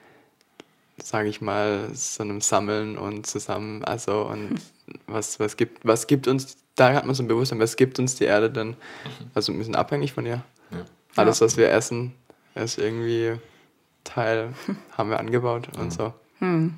[1.03, 4.59] sage ich mal, so einem Sammeln und zusammen, also und hm.
[5.09, 8.15] was, was, gibt, was gibt uns, da hat man so ein Bewusstsein, was gibt uns
[8.15, 8.69] die Erde denn?
[8.69, 8.77] Mhm.
[9.35, 10.43] Also wir sind abhängig von ihr.
[10.71, 10.85] Ja.
[11.17, 12.15] Alles, was wir essen,
[12.55, 13.35] ist irgendwie
[14.05, 14.55] Teil,
[14.97, 15.91] haben wir angebaut und mhm.
[15.91, 16.15] so.
[16.39, 16.75] Hm.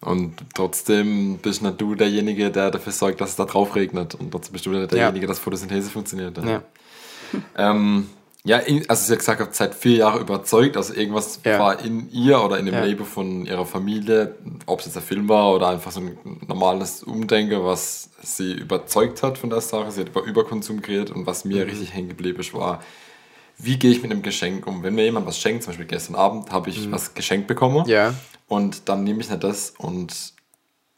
[0.00, 4.14] Und trotzdem bist nicht du derjenige, der dafür sorgt, dass es da drauf regnet.
[4.14, 5.26] Und trotzdem bist du derjenige, ja.
[5.28, 6.36] dass Photosynthese funktioniert.
[6.38, 6.44] Ja.
[6.44, 6.62] ja.
[7.56, 8.08] Ähm,
[8.46, 11.58] ja, also sie hat gesagt, seit vier Jahren überzeugt, also irgendwas ja.
[11.58, 12.84] war in ihr oder in dem ja.
[12.84, 14.34] Leben von ihrer Familie,
[14.66, 19.22] ob es jetzt ein Film war oder einfach so ein normales Umdenken, was sie überzeugt
[19.22, 19.90] hat von der Sache.
[19.90, 21.70] Sie hat über Überkonsum geredet und was mir mhm.
[21.70, 22.82] richtig hängen geblieben ist, war,
[23.56, 24.82] wie gehe ich mit einem Geschenk um?
[24.82, 26.92] Wenn mir jemand was schenkt, zum Beispiel gestern Abend habe ich mhm.
[26.92, 28.12] was geschenkt bekommen ja.
[28.48, 30.33] und dann nehme ich nicht das und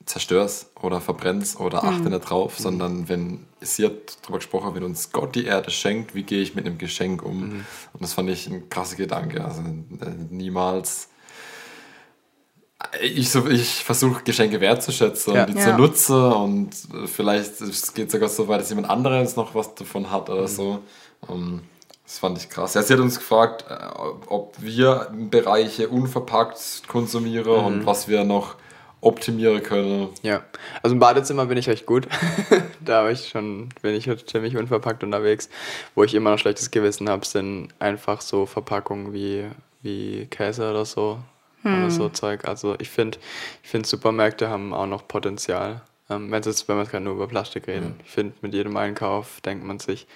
[0.06, 2.10] zerstöre es oder verbrenne es oder achte mhm.
[2.10, 2.62] nicht drauf, mhm.
[2.62, 6.54] sondern wenn sie hat darüber gesprochen, wenn uns Gott die Erde schenkt, wie gehe ich
[6.54, 7.40] mit einem Geschenk um?
[7.40, 7.66] Mhm.
[7.92, 9.44] Und das fand ich ein krasser Gedanke.
[9.44, 11.08] Also äh, niemals
[13.00, 15.44] ich, so, ich versuche Geschenke wertzuschätzen ja.
[15.44, 15.64] und die ja.
[15.64, 16.70] zu nutzen und
[17.06, 20.46] vielleicht geht es sogar so weit, dass jemand anderes noch was davon hat oder mhm.
[20.46, 20.78] so.
[21.26, 21.60] Um, ähm,
[22.04, 22.74] das fand ich krass.
[22.74, 23.74] Ja, sie hat uns gefragt, äh,
[24.28, 27.66] ob wir Bereiche unverpackt konsumieren mhm.
[27.66, 28.54] und was wir noch
[29.00, 30.08] optimieren können.
[30.22, 30.42] Ja,
[30.82, 32.08] also im Badezimmer bin ich recht gut.
[32.80, 35.48] da habe ich schon, bin ich ziemlich unverpackt unterwegs.
[35.94, 39.44] Wo ich immer noch schlechtes Gewissen habe, sind einfach so Verpackungen wie,
[39.82, 41.18] wie Käse oder so.
[41.62, 41.78] Hm.
[41.78, 42.46] Oder so Zeug.
[42.46, 43.18] Also ich finde,
[43.62, 45.82] ich finde Supermärkte haben auch noch Potenzial.
[46.08, 47.96] Ähm, wenn, jetzt, wenn wir gerade nur über Plastik reden.
[47.96, 48.00] Mhm.
[48.04, 50.06] Ich finde, mit jedem Einkauf denkt man sich,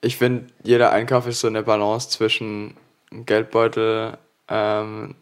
[0.00, 2.76] ich finde, jeder Einkauf ist so eine Balance zwischen
[3.10, 5.14] Geldbeutel, ähm,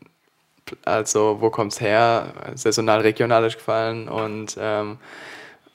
[0.85, 4.99] also wo kommt es her, saisonal, regionalisch gefallen und, ähm,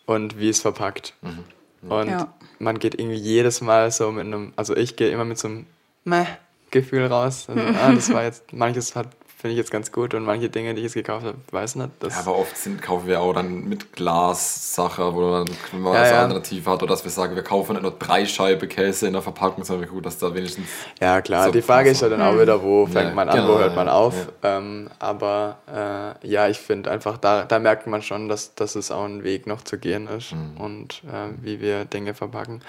[0.05, 1.13] und wie es verpackt.
[1.21, 1.43] Mhm.
[1.81, 1.91] Mhm.
[1.91, 2.33] Und ja.
[2.59, 5.65] man geht irgendwie jedes Mal so mit einem, also ich gehe immer mit so einem
[6.05, 7.47] Meh-Gefühl raus.
[7.47, 10.15] Also, ah, das war jetzt, manches hat finde ich jetzt ganz gut.
[10.15, 11.89] Und manche Dinge, die ich jetzt gekauft habe, weiß nicht.
[12.01, 15.53] ja, aber oft sind, kaufen wir auch dann mit Glas-Sache, wo man ja,
[16.01, 16.21] was ja.
[16.23, 16.81] alternativ hat.
[16.81, 19.87] Oder dass wir sagen, wir kaufen nicht nur drei Scheibe Käse in der Verpackung, sondern
[19.89, 20.67] gut, dass da wenigstens.
[20.99, 21.45] Ja, klar.
[21.45, 23.59] So die Frage ist ja dann auch wieder, wo fängt ja, man an, genau, wo
[23.59, 24.15] hört man auf.
[24.41, 28.89] Ähm, aber äh, ja, ich finde einfach, da, da merkt man schon, dass, dass es
[28.89, 30.57] auch ein Weg noch zu gehen ist mhm.
[30.57, 32.61] und äh, wie wir Dinge verpacken.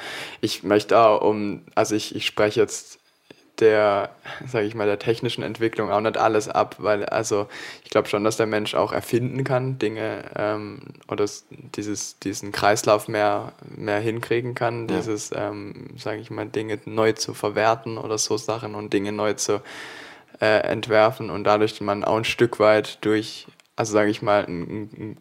[0.43, 2.99] Ich möchte auch um, also ich, ich spreche jetzt
[3.61, 4.11] der,
[4.47, 7.49] sage ich mal, der technischen Entwicklung auch nicht alles ab, weil also
[7.85, 11.27] ich glaube schon, dass der Mensch auch erfinden kann, Dinge ähm, oder
[11.77, 14.97] dieses, diesen Kreislauf mehr, mehr hinkriegen kann, ja.
[14.97, 19.35] dieses, ähm, sage ich mal, Dinge neu zu verwerten oder so Sachen und Dinge neu
[19.35, 19.61] zu
[20.41, 25.17] äh, entwerfen und dadurch man auch ein Stück weit durch, also sage ich mal, ein,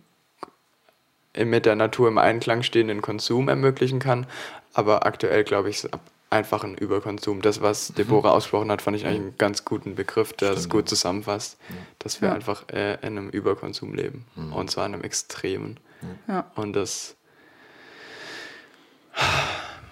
[1.36, 4.26] ein, mit der Natur im Einklang stehenden Konsum ermöglichen kann,
[4.74, 5.88] aber aktuell glaube ich,
[6.30, 7.42] einfachen Überkonsum.
[7.42, 7.96] Das, was mhm.
[7.96, 11.76] Deborah ausgesprochen hat, fand ich eigentlich einen ganz guten Begriff, der es gut zusammenfasst, ja.
[12.00, 12.36] dass wir ja.
[12.36, 14.54] einfach äh, in einem Überkonsum leben mhm.
[14.54, 15.80] und zwar in einem extremen.
[16.28, 16.52] Ja.
[16.56, 17.16] Und das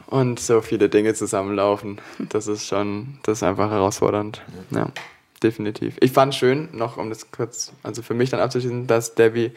[0.07, 4.41] und so viele Dinge zusammenlaufen, das ist schon, das ist einfach herausfordernd.
[4.69, 4.89] Ja,
[5.41, 5.97] definitiv.
[5.99, 9.51] Ich fand schön, noch um das kurz, also für mich dann abzuschließen, dass Debbie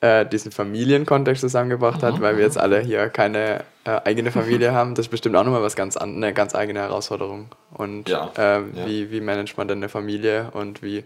[0.00, 4.94] äh, diesen Familienkontext zusammengebracht hat, weil wir jetzt alle hier keine äh, eigene Familie haben.
[4.94, 7.48] Das ist bestimmt auch nochmal was ganz an, eine ganz eigene Herausforderung.
[7.72, 9.10] Und ja, äh, wie, ja.
[9.10, 11.04] wie managt man denn eine Familie und wie,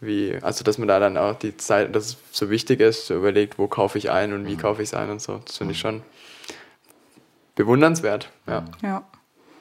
[0.00, 3.14] wie, also dass man da dann auch die Zeit, dass es so wichtig ist, so
[3.14, 4.58] überlegt, wo kaufe ich ein und wie mhm.
[4.58, 5.40] kaufe ich es ein und so.
[5.44, 5.88] Das finde ich mhm.
[5.88, 6.02] schon
[7.56, 8.30] bewundernswert.
[8.46, 8.64] Ja.
[8.82, 9.02] ja.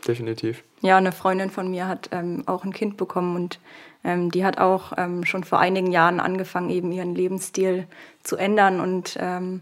[0.07, 0.63] Definitiv.
[0.81, 3.59] Ja, eine Freundin von mir hat ähm, auch ein Kind bekommen und
[4.03, 7.87] ähm, die hat auch ähm, schon vor einigen Jahren angefangen, eben ihren Lebensstil
[8.23, 9.61] zu ändern und ähm,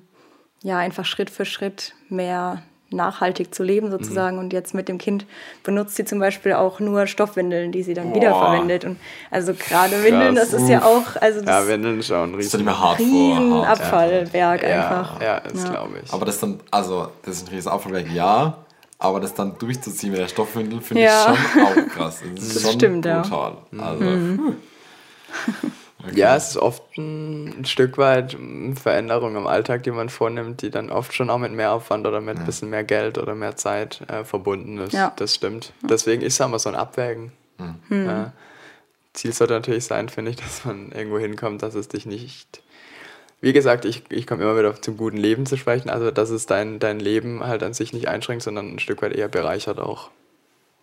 [0.62, 4.38] ja, einfach Schritt für Schritt mehr nachhaltig zu leben sozusagen.
[4.38, 4.44] Mhm.
[4.44, 5.26] Und jetzt mit dem Kind
[5.64, 8.16] benutzt sie zum Beispiel auch nur Stoffwindeln, die sie dann Boah.
[8.16, 8.86] wiederverwendet.
[8.86, 8.98] Und
[9.32, 11.16] also gerade Windeln, das ist ja auch.
[11.20, 14.70] Also ja, Windeln ist auch ein riesen, riesen Abfallberg ja.
[14.70, 15.22] einfach.
[15.22, 15.70] Ja, das ja.
[15.72, 16.14] glaube ich.
[16.14, 18.65] Aber das dann, also das ist ein riesen Abfallberg, ja.
[18.98, 21.34] Aber das dann durchzuziehen mit der Stoffwindel finde ja.
[21.34, 22.24] ich schon auch krass.
[22.36, 23.58] Das, das stimmt, brutal.
[23.72, 23.84] ja.
[23.84, 24.56] Also, mhm.
[26.08, 26.20] Okay.
[26.20, 28.38] Ja, es ist oft ein, Stück weit
[28.76, 32.22] Veränderung im Alltag, die man vornimmt, die dann oft schon auch mit mehr Aufwand oder
[32.22, 34.94] mit ein bisschen mehr Geld oder mehr Zeit äh, verbunden ist.
[34.94, 35.14] Ja.
[35.16, 35.74] Das stimmt.
[35.82, 37.32] Deswegen ist es immer so ein Abwägen.
[37.58, 38.10] Mhm.
[38.10, 38.26] Äh,
[39.14, 42.62] Ziel sollte natürlich sein, finde ich, dass man irgendwo hinkommt, dass es dich nicht.
[43.42, 46.46] Wie gesagt, ich, ich komme immer wieder zum guten Leben zu sprechen, also dass es
[46.46, 50.10] dein, dein Leben halt an sich nicht einschränkt, sondern ein Stück weit eher bereichert auch.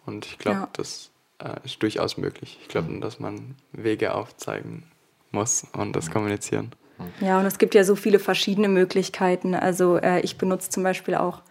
[0.06, 0.68] Und ich glaube, ja.
[0.74, 2.58] das äh, ist durchaus möglich.
[2.62, 4.84] Ich glaube, dass man Wege aufzeigen
[5.30, 6.72] muss und das kommunizieren.
[7.20, 9.54] Ja, und es gibt ja so viele verschiedene Möglichkeiten.
[9.54, 11.42] Also äh, ich benutze zum Beispiel auch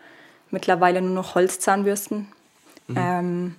[0.49, 2.27] mittlerweile nur noch Holzzahnbürsten.
[2.87, 2.95] Mhm.
[2.97, 3.55] Ähm,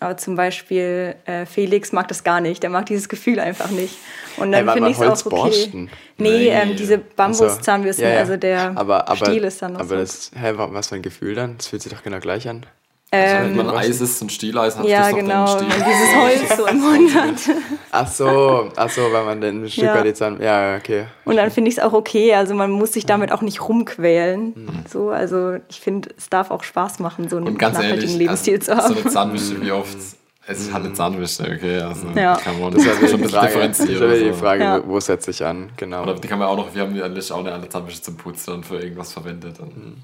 [0.00, 2.62] aber zum Beispiel äh, Felix mag das gar nicht.
[2.62, 3.96] Der mag dieses Gefühl einfach nicht.
[4.38, 5.68] Und dann hey, finde ich es auch okay.
[5.72, 8.20] Nee, nee ähm, diese Bambuszahnbürsten, also, ja, ja.
[8.20, 9.96] also der aber, aber, Stiel ist dann noch Aber so.
[9.96, 11.58] das, hä, was für ein Gefühl dann?
[11.58, 12.64] Das fühlt sich doch genau gleich an.
[13.12, 15.66] Also ähm, wenn man Eis ist und Stieleis hat ja, das genau, Stiel.
[15.68, 17.56] dieses Holz so im Mund hat.
[17.90, 19.94] Ach so, ach so, weil man den ein Stück ja.
[19.96, 21.06] weit Zahn, ja, okay.
[21.24, 24.52] Und dann finde ich es auch okay, also man muss sich damit auch nicht rumquälen.
[24.54, 24.68] Mhm.
[24.88, 28.66] So, also ich finde, es darf auch Spaß machen, so einen nachhaltigen ehrlich, Lebensstil also,
[28.66, 28.94] zu haben.
[28.94, 29.98] So eine Zahnwische, wie oft
[30.46, 31.80] es ist halt eine Zahnwische, okay.
[31.80, 32.36] Also ja.
[32.36, 34.00] kann man das ist schon ein bisschen differenzieren.
[34.00, 34.82] Das ist die Frage, ja.
[34.84, 36.02] wo, setze ich an, genau.
[36.02, 38.54] Oder die kann man auch noch, wir haben ja auch eine andere Zahnwische zum Putzen
[38.54, 39.58] und für irgendwas verwendet.
[39.60, 39.96] Mhm.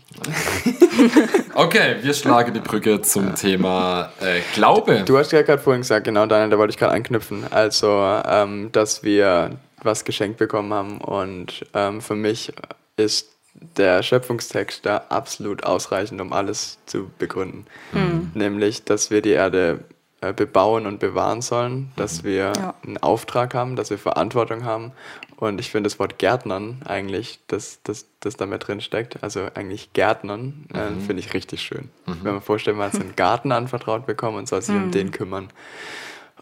[1.55, 5.03] okay, wir schlagen die Brücke zum Thema äh, Glaube.
[5.05, 7.45] Du hast ja gerade vorhin gesagt, genau, Daniel, da wollte ich gerade anknüpfen.
[7.51, 7.89] Also,
[8.27, 9.51] ähm, dass wir
[9.83, 12.53] was geschenkt bekommen haben und ähm, für mich
[12.97, 13.31] ist
[13.77, 17.67] der Schöpfungstext da absolut ausreichend, um alles zu begründen.
[17.93, 18.33] Mhm.
[18.35, 19.81] Nämlich, dass wir die Erde
[20.23, 22.27] äh, bebauen und bewahren sollen, dass mhm.
[22.27, 22.75] wir ja.
[22.85, 24.93] einen Auftrag haben, dass wir Verantwortung haben.
[25.37, 29.49] Und ich finde das Wort Gärtnern eigentlich, das, das, das da mit drin steckt, also
[29.55, 31.01] eigentlich Gärtnern, äh, mhm.
[31.03, 31.91] finde ich richtig schön.
[32.07, 32.19] Mhm.
[32.23, 34.93] Wenn man vorstellt, man hat einen Garten anvertraut bekommen und soll sich um mhm.
[34.93, 35.51] den kümmern.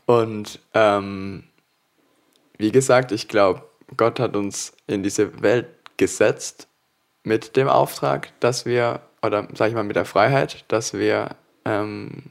[0.06, 1.42] Und ähm,
[2.56, 3.62] wie gesagt, ich glaube,
[3.96, 6.68] Gott hat uns in diese Welt gesetzt
[7.24, 11.30] mit dem Auftrag, dass wir, oder sage ich mal mit der Freiheit, dass wir
[11.64, 12.30] ähm,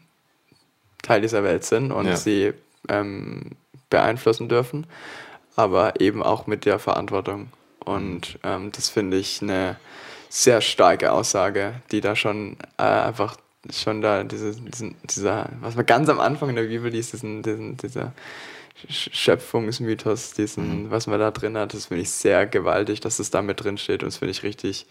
[1.03, 2.15] Teil dieser Welt sind und ja.
[2.15, 2.53] sie
[2.89, 3.51] ähm,
[3.91, 4.87] beeinflussen dürfen,
[5.55, 7.49] aber eben auch mit der Verantwortung.
[7.85, 9.77] Und ähm, das finde ich eine
[10.29, 13.37] sehr starke Aussage, die da schon äh, einfach
[13.71, 17.43] schon da diese, diesen, dieser, was man ganz am Anfang in der Bibel liest, diesen,
[17.43, 18.13] diesen, dieser
[18.89, 20.91] Schöpfungsmythos, diesen, mhm.
[20.91, 23.77] was man da drin hat, das finde ich sehr gewaltig, dass das da mit drin
[23.77, 24.85] steht und das finde ich richtig.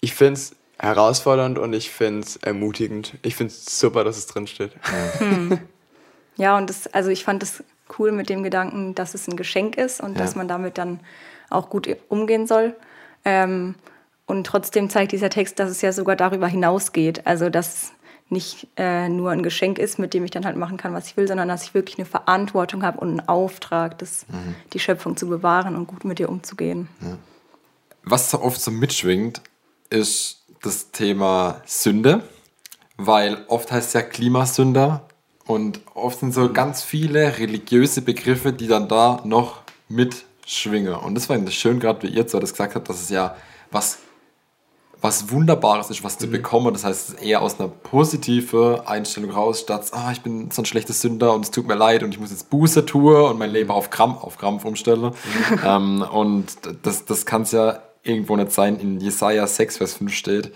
[0.00, 3.14] Ich finde es herausfordernd und ich finde es ermutigend.
[3.22, 4.72] Ich finde es super, dass es drin steht.
[5.18, 5.58] Hm.
[6.36, 7.64] Ja, und das, also ich fand es
[7.98, 10.18] cool mit dem Gedanken, dass es ein Geschenk ist und ja.
[10.18, 11.00] dass man damit dann
[11.50, 12.76] auch gut umgehen soll.
[13.24, 13.74] Ähm,
[14.26, 17.26] und trotzdem zeigt dieser Text, dass es ja sogar darüber hinausgeht.
[17.26, 17.92] Also dass es
[18.28, 21.16] nicht äh, nur ein Geschenk ist, mit dem ich dann halt machen kann, was ich
[21.16, 24.56] will, sondern dass ich wirklich eine Verantwortung habe und einen Auftrag, das, mhm.
[24.72, 26.88] die Schöpfung zu bewahren und gut mit ihr umzugehen.
[27.00, 27.18] Ja.
[28.02, 29.42] Was so oft so mitschwingt,
[29.90, 32.22] ist das Thema Sünde,
[32.96, 35.06] weil oft heißt es ja Klimasünder
[35.46, 40.94] und oft sind so ganz viele religiöse Begriffe, die dann da noch mitschwingen.
[40.94, 43.36] Und das war schön, gerade wie ihr zwar das gesagt habt, dass es ja
[43.70, 43.98] was,
[45.00, 46.32] was Wunderbares ist, was zu mhm.
[46.32, 46.72] bekommen.
[46.72, 50.62] Das heißt, es ist eher aus einer positiven Einstellung raus, statt, ah, ich bin so
[50.62, 53.38] ein schlechter Sünder und es tut mir leid und ich muss jetzt Buße tun und
[53.38, 55.12] mein Leben auf Krampf, auf Krampf umstellen.
[55.12, 55.60] Mhm.
[55.64, 56.46] ähm, und
[56.82, 60.52] das, das kann es ja irgendwo nicht sein, in Jesaja 6, Vers 5 steht.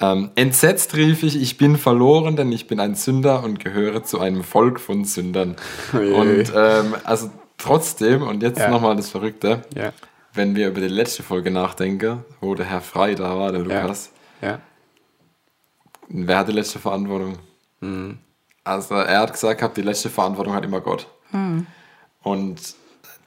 [0.00, 4.18] Ähm, entsetzt rief ich, ich bin verloren, denn ich bin ein Sünder und gehöre zu
[4.18, 5.56] einem Volk von Sündern.
[5.92, 6.14] Oje.
[6.14, 8.68] Und ähm, also trotzdem, und jetzt ja.
[8.68, 9.92] nochmal das Verrückte, ja.
[10.34, 14.10] wenn wir über die letzte Folge nachdenken, wo der Herr Frei da war, der Lukas,
[14.40, 14.58] ja.
[16.08, 17.38] wer hat die letzte Verantwortung?
[17.80, 18.18] Mhm.
[18.64, 21.06] Also er hat gesagt, die letzte Verantwortung hat immer Gott.
[21.30, 21.66] Mhm.
[22.22, 22.60] Und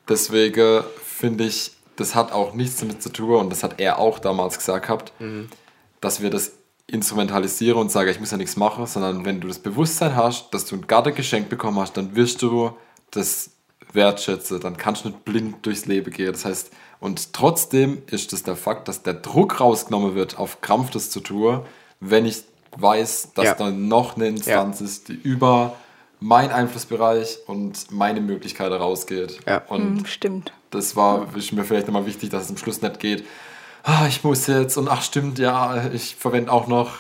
[0.07, 4.19] deswegen finde ich, das hat auch nichts damit zu tun, und das hat er auch
[4.19, 5.49] damals gesagt gehabt, mhm.
[6.01, 6.53] dass wir das
[6.87, 10.65] instrumentalisieren und sagen, ich muss ja nichts machen, sondern wenn du das Bewusstsein hast, dass
[10.65, 12.71] du ein Garten geschenkt bekommen hast, dann wirst du
[13.11, 13.51] das
[13.93, 16.31] wertschätzen, dann kannst du nicht blind durchs Leben gehen.
[16.31, 20.91] Das heißt, und trotzdem ist es der Fakt, dass der Druck rausgenommen wird, auf Krampf
[20.91, 21.61] das zu tun,
[21.99, 22.43] wenn ich
[22.77, 23.53] weiß, dass ja.
[23.55, 24.85] da noch eine Instanz ja.
[24.85, 25.75] ist, die über
[26.19, 29.39] mein Einflussbereich und meine Möglichkeiten rausgeht.
[29.47, 29.57] Ja.
[29.67, 30.53] Und mhm, stimmt.
[30.75, 33.25] Das war ist mir vielleicht nochmal wichtig, dass es am Schluss nicht geht.
[33.83, 36.97] Ah, ich muss jetzt und ach stimmt, ja, ich verwende auch noch,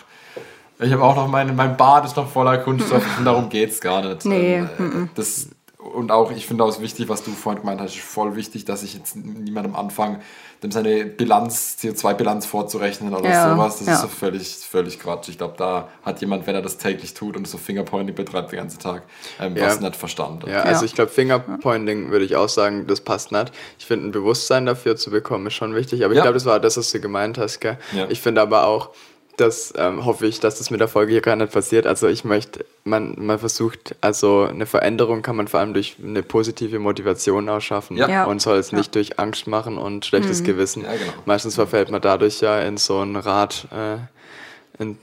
[0.79, 3.81] ich habe auch noch mein, mein Bad ist noch voller Kunststoff und darum geht es
[3.81, 4.25] gar nicht.
[4.25, 4.63] Nee.
[4.79, 5.49] Ähm, das,
[5.95, 8.93] und auch, ich finde auch wichtig, was du vorhin gemeint hast, voll wichtig, dass ich
[8.93, 10.19] jetzt niemandem anfange,
[10.61, 13.79] dem seine Bilanz, CO2-Bilanz vorzurechnen oder ja, sowas.
[13.79, 13.93] Das ja.
[13.93, 15.29] ist so völlig, völlig Quatsch.
[15.29, 18.59] Ich glaube, da hat jemand, wenn er das täglich tut und so Fingerpointing betreibt den
[18.59, 19.03] ganzen Tag,
[19.39, 19.67] ähm, ja.
[19.67, 20.49] was nicht verstanden.
[20.49, 23.51] Ja, also ich glaube, Fingerpointing würde ich auch sagen, das passt nicht.
[23.79, 26.03] Ich finde, ein Bewusstsein dafür zu bekommen, ist schon wichtig.
[26.03, 27.59] Aber ich glaube, das war das, was du gemeint hast.
[27.59, 27.77] Gell?
[28.09, 28.89] Ich finde aber auch,
[29.37, 31.87] das ähm, hoffe ich, dass das mit der Folge hier gar nicht passiert.
[31.87, 36.23] Also ich möchte, man, man versucht, also eine Veränderung kann man vor allem durch eine
[36.23, 38.25] positive Motivation ausschaffen ja.
[38.25, 38.77] und soll es ja.
[38.77, 40.45] nicht durch Angst machen und schlechtes mhm.
[40.45, 40.83] Gewissen.
[40.83, 41.13] Ja, genau.
[41.25, 43.97] Meistens verfällt man dadurch ja in so ein Rad, äh,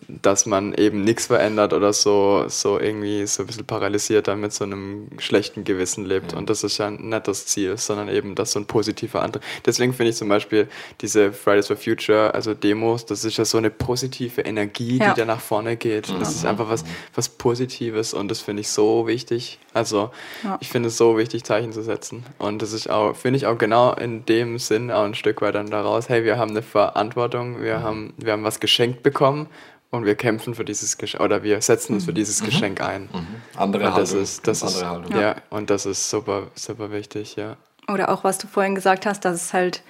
[0.08, 4.52] dass man eben nichts verändert oder so, so irgendwie so ein bisschen paralysiert dann mit
[4.52, 6.32] so einem schlechten Gewissen lebt.
[6.32, 6.38] Ja.
[6.38, 9.42] Und das ist ja nicht das Ziel, sondern eben, dass so ein positiver Antrieb.
[9.64, 10.68] Deswegen finde ich zum Beispiel
[11.00, 15.14] diese Fridays for Future, also Demos, das ist ja so eine positive Energie, ja.
[15.14, 16.10] die da nach vorne geht.
[16.10, 16.18] Mhm.
[16.18, 19.58] Das ist einfach was, was Positives und das finde ich so wichtig.
[19.72, 20.10] Also
[20.44, 20.58] ja.
[20.60, 22.26] ich finde es so wichtig, Zeichen zu setzen.
[22.38, 25.54] Und das ist auch, finde ich auch genau in dem Sinn auch ein Stück weit
[25.54, 27.82] dann daraus, hey, wir haben eine Verantwortung, wir, mhm.
[27.82, 29.48] haben, wir haben was geschenkt bekommen
[29.92, 32.46] und wir kämpfen für dieses Geschenk oder wir setzen uns für dieses mhm.
[32.46, 33.02] Geschenk ein.
[33.12, 33.26] Mhm.
[33.56, 34.22] Andere und das Haltung.
[34.22, 35.02] Ist, das ist, ja.
[35.10, 35.36] ja.
[35.50, 37.56] und das ist super, super wichtig, ja.
[37.88, 39.82] Oder auch, was du vorhin gesagt hast, dass es halt,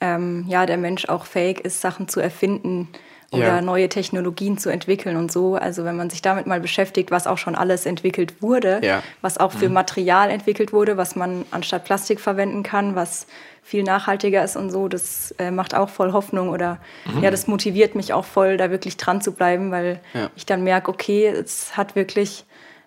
[0.00, 2.88] ähm, ja, der Mensch auch fähig ist, Sachen zu erfinden
[3.32, 3.60] oder ja.
[3.60, 5.56] neue Technologien zu entwickeln und so.
[5.56, 9.02] Also wenn man sich damit mal beschäftigt, was auch schon alles entwickelt wurde, ja.
[9.20, 9.74] was auch für mhm.
[9.74, 13.26] Material entwickelt wurde, was man anstatt Plastik verwenden kann, was
[13.62, 17.24] viel nachhaltiger ist und so, das äh, macht auch voll Hoffnung oder mhm.
[17.24, 20.30] ja, das motiviert mich auch voll, da wirklich dran zu bleiben, weil ja.
[20.36, 22.44] ich dann merke, okay, es hat wirklich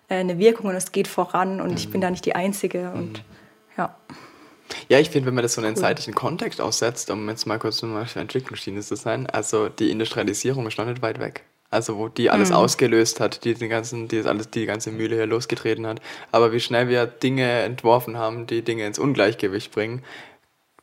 [0.08, 1.76] äh, eine Wirkung und es geht voran und mhm.
[1.76, 3.24] ich bin da nicht die Einzige und mhm.
[3.76, 3.94] ja.
[4.88, 5.82] Ja, ich finde, wenn man das so in einen cool.
[5.82, 10.66] zeitlichen Kontext aussetzt, um jetzt mal kurz zum Beispiel Entwicklungsschiene zu sein, also die Industrialisierung
[10.66, 11.44] ist noch nicht weit weg.
[11.72, 12.56] Also wo die alles mhm.
[12.56, 16.00] ausgelöst hat, die, den ganzen, die, alles, die ganze Mühle hier losgetreten hat.
[16.32, 20.02] Aber wie schnell wir Dinge entworfen haben, die Dinge ins Ungleichgewicht bringen,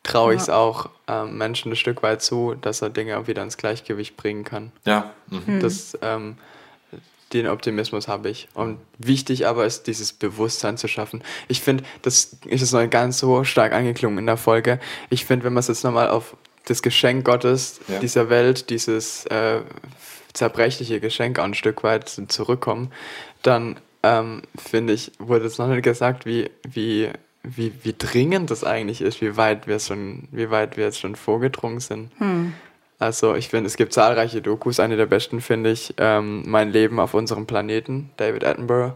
[0.03, 0.55] traue ich es ja.
[0.55, 4.45] auch ähm, Menschen ein Stück weit zu, dass er Dinge auch wieder ins Gleichgewicht bringen
[4.45, 4.71] kann.
[4.85, 5.13] Ja.
[5.29, 5.59] Mhm.
[5.59, 6.37] Das, ähm,
[7.33, 8.47] den Optimismus habe ich.
[8.53, 11.23] Und wichtig aber ist, dieses Bewusstsein zu schaffen.
[11.47, 14.79] Ich finde, das ist jetzt noch ganz so stark angeklungen in der Folge.
[15.09, 17.99] Ich finde, wenn man es jetzt nochmal auf das Geschenk Gottes ja.
[17.99, 19.61] dieser Welt, dieses äh,
[20.33, 22.91] zerbrechliche Geschenk auch ein Stück weit zurückkommen,
[23.41, 27.09] dann ähm, finde ich, wurde es noch nicht gesagt, wie, wie
[27.55, 31.15] wie, wie dringend das eigentlich ist, wie weit wir schon, wie weit wir jetzt schon
[31.15, 32.11] vorgedrungen sind.
[32.17, 32.53] Hm.
[32.99, 34.79] Also ich finde, es gibt zahlreiche Dokus.
[34.79, 38.93] Eine der besten finde ich ähm, Mein Leben auf unserem Planeten, David Attenborough.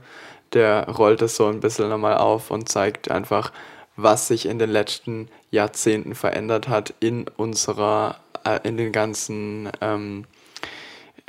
[0.54, 3.52] Der rollt es so ein bisschen nochmal auf und zeigt einfach,
[3.96, 10.26] was sich in den letzten Jahrzehnten verändert hat in unserer, äh, in den ganzen ähm,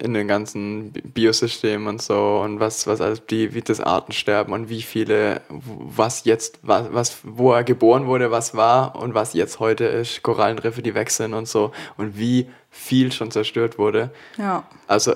[0.02, 4.68] in den ganzen Biosystemen und so und was, was alles, die, wie das Artensterben und
[4.68, 9.60] wie viele, was jetzt, was, was, wo er geboren wurde, was war und was jetzt
[9.60, 14.10] heute ist, Korallenriffe, die weg sind und so und wie viel schon zerstört wurde.
[14.38, 14.64] Ja.
[14.88, 15.14] Also,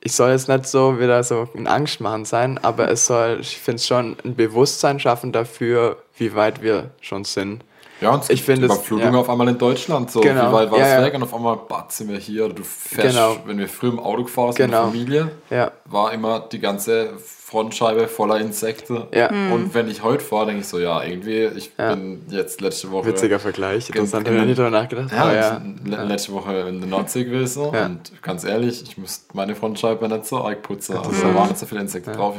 [0.00, 3.56] ich soll jetzt nicht so wieder so in Angst machen sein, aber es soll, ich
[3.56, 7.64] finde es schon ein Bewusstsein schaffen dafür, wie weit wir schon sind.
[8.00, 9.20] Ja, und es ich finde Überflutung ja.
[9.20, 10.10] auf einmal in Deutschland.
[10.10, 10.48] So, genau.
[10.48, 12.44] wie weit war ja, es weg und auf einmal bat sind wir hier.
[12.46, 13.36] Oder du fährst, genau.
[13.46, 14.86] wenn wir früh im Auto gefahren sind genau.
[14.86, 15.72] mit der Familie, ja.
[15.86, 17.14] war immer die ganze
[17.46, 19.04] Frontscheibe voller Insekten.
[19.14, 19.30] Ja.
[19.30, 19.52] Mhm.
[19.52, 21.94] Und wenn ich heute fahre, denke ich so, ja, irgendwie, ich ja.
[21.94, 23.06] bin jetzt letzte Woche.
[23.06, 25.12] Witziger Vergleich, interessant, habe ich nicht drüber nachgedacht.
[25.12, 26.02] Ja, ja.
[26.02, 30.38] letzte Woche in der Nordsee gewesen und ganz ehrlich, ich muss meine Frontscheibe nicht so
[30.38, 30.96] arg putzen.
[30.96, 32.34] Also da waren nicht so viele Insekten drauf.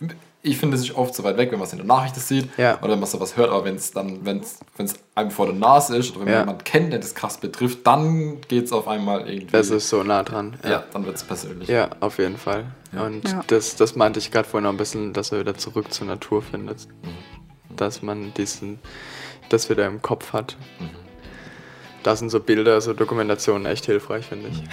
[0.00, 0.08] Ich,
[0.42, 2.48] ich finde es ist oft so weit weg, wenn man es in der Nachricht sieht
[2.56, 2.78] ja.
[2.78, 5.96] oder wenn man sowas hört, aber wenn es dann, wenn es einem vor der Nase
[5.96, 6.38] ist oder wenn ja.
[6.40, 9.52] man jemanden kennt, der das krass betrifft, dann geht es auf einmal irgendwie.
[9.52, 10.56] Das ist so nah dran.
[10.64, 11.68] Ja, ja dann wird es persönlich.
[11.68, 12.66] Ja, auf jeden Fall.
[12.92, 16.06] Und Das, das meinte ich gerade vorhin noch ein bisschen, dass er wieder zurück zur
[16.06, 16.86] Natur findet.
[17.02, 17.76] Mhm.
[17.76, 18.78] Dass man diesen,
[19.48, 20.56] das wieder im Kopf hat.
[20.78, 20.90] Mhm.
[22.02, 24.62] Da sind so Bilder, so Dokumentationen echt hilfreich, finde ich.
[24.62, 24.68] Mhm.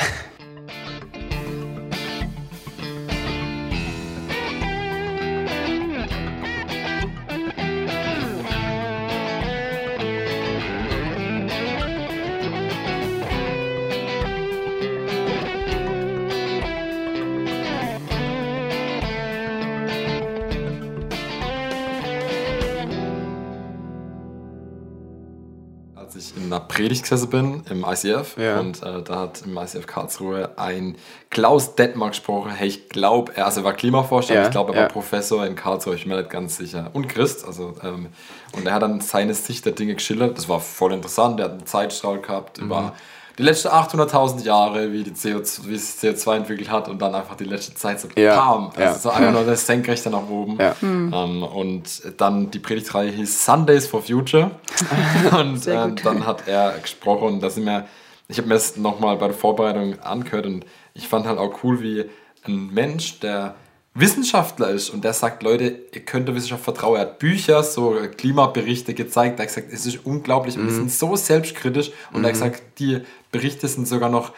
[27.10, 28.60] Gesessen bin im ICF ja.
[28.60, 30.96] und äh, da hat im ICF Karlsruhe ein
[31.30, 32.52] Klaus Detmar gesprochen.
[32.52, 35.56] Hey, ich glaube, er, also er war Klimaforscher, ja, ich glaube, er war Professor in
[35.56, 36.90] Karlsruhe, ich bin mir nicht ganz sicher.
[36.94, 38.08] Und Christ, also ähm,
[38.54, 40.38] und er hat dann seine Sicht der Dinge geschildert.
[40.38, 41.40] Das war voll interessant.
[41.40, 42.66] Er hat einen Zeitstrahl gehabt mhm.
[42.66, 42.94] über
[43.38, 47.36] die letzten 800.000 Jahre, wie, die CO2, wie sich CO2 entwickelt hat und dann einfach
[47.36, 48.70] die letzte Zeit so ja, kam.
[48.70, 50.58] Also ja, so einfach nur das Senkrechte nach oben.
[50.60, 50.76] Ja.
[50.82, 51.14] Mhm.
[51.14, 54.52] Ähm, und dann die Predigtreihe hieß Sundays for Future.
[55.40, 57.86] und äh, dann hat er gesprochen und da sind wir,
[58.28, 60.66] ich habe mir das nochmal bei der Vorbereitung angehört und
[60.96, 62.10] ich fand halt auch cool, wie
[62.44, 63.56] ein Mensch, der
[64.00, 66.98] Wissenschaftler ist und der sagt, Leute, ihr könnt der Wissenschaft vertrauen.
[66.98, 69.40] Er hat Bücher, so Klimaberichte gezeigt.
[69.40, 70.62] Er hat gesagt, es ist unglaublich mhm.
[70.62, 71.92] und wir sind so selbstkritisch.
[72.12, 72.26] Und mhm.
[72.26, 74.34] er hat gesagt, die Berichte sind sogar noch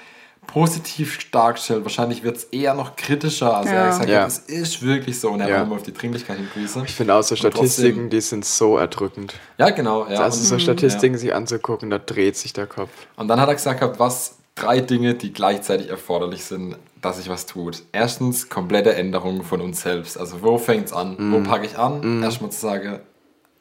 [0.48, 1.84] positiv dargestellt.
[1.84, 3.56] Wahrscheinlich wird es eher noch kritischer.
[3.56, 3.76] Also ja.
[3.76, 4.26] er hat gesagt, ja.
[4.26, 5.30] es ist wirklich so.
[5.30, 5.56] Und er ja.
[5.58, 6.84] war immer auf die Dringlichkeit hingewiesen.
[6.86, 9.36] Ich finde auch so Statistiken, trotzdem, die sind so erdrückend.
[9.58, 10.08] Ja, genau.
[10.10, 10.22] Ja.
[10.22, 12.90] Also so Statistiken sich anzugucken, da dreht sich der Kopf.
[13.16, 17.46] Und dann hat er gesagt, was drei Dinge, die gleichzeitig erforderlich sind, dass sich was
[17.46, 17.84] tut.
[17.92, 20.18] Erstens, komplette Änderung von uns selbst.
[20.18, 21.16] Also wo fängt es an?
[21.18, 21.34] Mm.
[21.34, 22.20] Wo packe ich an?
[22.20, 22.24] Mm.
[22.24, 23.00] Erstmal zu sagen,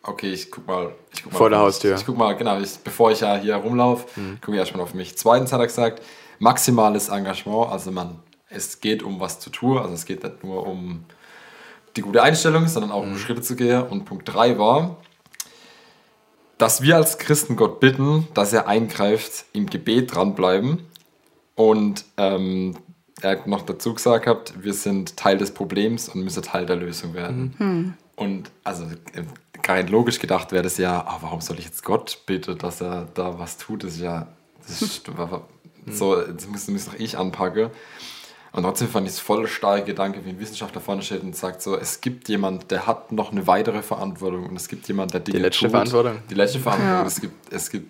[0.03, 0.92] okay, ich guck mal.
[1.12, 1.94] Ich guck mal Vor der Haustür.
[1.96, 4.40] Ich guck mal, genau, ich, bevor ich ja hier rumlaufe, mm.
[4.40, 5.16] gucke ich erstmal auf mich.
[5.16, 6.03] Zweitens hat er gesagt,
[6.38, 7.70] maximales Engagement.
[7.70, 8.18] Also man,
[8.51, 9.78] es geht um was zu tun.
[9.78, 11.05] Also es geht nicht nur um
[11.96, 13.18] die gute Einstellung, sondern auch um mm.
[13.18, 13.82] Schritte zu gehen.
[13.82, 14.96] Und Punkt drei war,
[16.59, 20.80] dass wir als Christen Gott bitten, dass er eingreift, im Gebet dranbleiben.
[21.54, 22.76] Und ähm,
[23.20, 26.76] er hat noch dazu gesagt gehabt, wir sind Teil des Problems und müssen Teil der
[26.76, 27.54] Lösung werden.
[27.59, 27.94] Mhm.
[28.16, 28.86] Und also
[29.66, 33.09] rein logisch gedacht wäre das ja, oh, warum soll ich jetzt Gott bitten, dass er
[33.14, 33.84] da was tut?
[33.84, 34.26] Das ist ja,
[34.66, 35.11] das ist,
[35.90, 37.70] so, das muss, muss doch ich anpacken.
[38.59, 41.62] Und trotzdem fand ich es voll starker Gedanke, wie ein Wissenschaftler vorne steht und sagt
[41.62, 45.20] so, es gibt jemand, der hat noch eine weitere Verantwortung und es gibt jemand, der
[45.20, 45.70] Dinge Die letzte tut.
[45.70, 46.18] Verantwortung.
[46.28, 46.98] Die letzte Verantwortung.
[46.98, 47.06] Ja.
[47.06, 47.88] Es gibt, es gibt,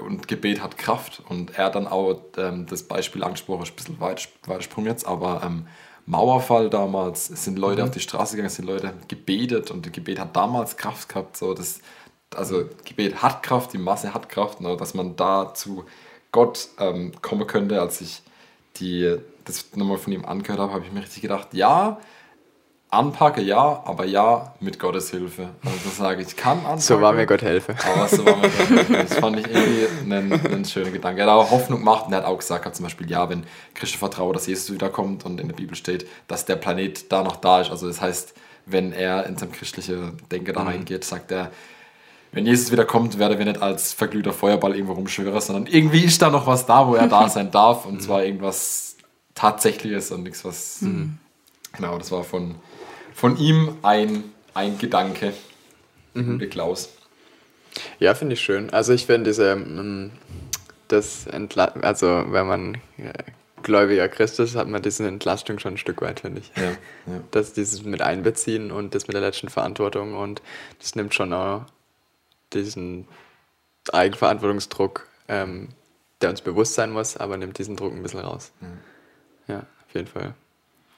[0.00, 4.00] und Gebet hat Kraft und er dann auch ähm, das Beispiel angesprochen, ist ein bisschen
[4.00, 5.66] weit, weitersprung jetzt, aber ähm,
[6.06, 7.88] Mauerfall damals, es sind Leute mhm.
[7.88, 11.36] auf die Straße gegangen, es sind Leute gebetet und das Gebet hat damals Kraft gehabt,
[11.36, 11.80] so das,
[12.34, 15.84] also Gebet hat Kraft, die Masse hat Kraft, ne, dass man da zu
[16.32, 18.22] Gott ähm, kommen könnte, als ich
[18.80, 21.98] die das nochmal von ihm angehört habe, habe ich mir richtig gedacht, ja,
[22.88, 25.50] anpacke, ja, aber ja, mit Gottes Hilfe.
[25.64, 26.80] Also das sage ich, kann anpacken.
[26.80, 27.74] So war mir Gott helfe.
[27.94, 28.92] Aber so war mir Gott helfe.
[28.92, 31.22] Das fand ich irgendwie einen, einen schönen Gedanke.
[31.22, 33.44] Er hat auch Hoffnung gemacht und er hat auch gesagt, hat zum Beispiel, ja, wenn
[33.74, 37.36] Christen vertrauen, dass Jesus wiederkommt und in der Bibel steht, dass der Planet da noch
[37.36, 37.70] da ist.
[37.70, 38.34] Also das heißt,
[38.66, 40.68] wenn er in seinem christlichen Denken da mhm.
[40.68, 41.50] reingeht, sagt er,
[42.36, 46.28] wenn Jesus wiederkommt, werden wir nicht als verglühter Feuerball irgendwo rumschwören, sondern irgendwie ist da
[46.28, 47.86] noch was da, wo er da sein darf.
[47.86, 48.00] Und mhm.
[48.00, 48.96] zwar irgendwas
[49.34, 50.82] Tatsächliches und nichts, was.
[50.82, 51.16] Mhm.
[51.72, 52.56] Genau, das war von,
[53.14, 55.32] von ihm ein, ein Gedanke.
[56.12, 56.38] Mhm.
[56.50, 56.90] Klaus.
[58.00, 58.68] Ja, finde ich schön.
[58.68, 60.10] Also ich finde diese, mm,
[60.88, 63.12] das Entla also wenn man äh,
[63.62, 66.52] gläubiger Christ ist, hat man diese Entlastung schon ein Stück weit, finde ich.
[66.54, 66.64] Ja,
[67.12, 67.20] ja.
[67.30, 70.42] Das dieses mit einbeziehen und das mit der letzten Verantwortung und
[70.78, 71.64] das nimmt schon auch
[72.52, 73.06] diesen
[73.92, 75.68] Eigenverantwortungsdruck, ähm,
[76.20, 78.52] der uns bewusst sein muss, aber nimmt diesen Druck ein bisschen raus.
[78.60, 78.78] Mhm.
[79.48, 80.34] Ja, auf jeden Fall.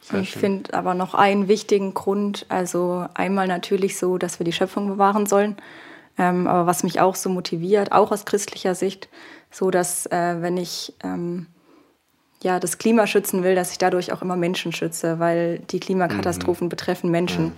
[0.00, 4.52] Sehr ich finde aber noch einen wichtigen Grund, also einmal natürlich so, dass wir die
[4.52, 5.56] Schöpfung bewahren sollen,
[6.16, 9.08] ähm, aber was mich auch so motiviert, auch aus christlicher Sicht,
[9.50, 11.46] so dass äh, wenn ich ähm,
[12.42, 16.66] ja, das Klima schützen will, dass ich dadurch auch immer Menschen schütze, weil die Klimakatastrophen
[16.66, 16.70] mhm.
[16.70, 17.46] betreffen Menschen.
[17.46, 17.52] Mhm.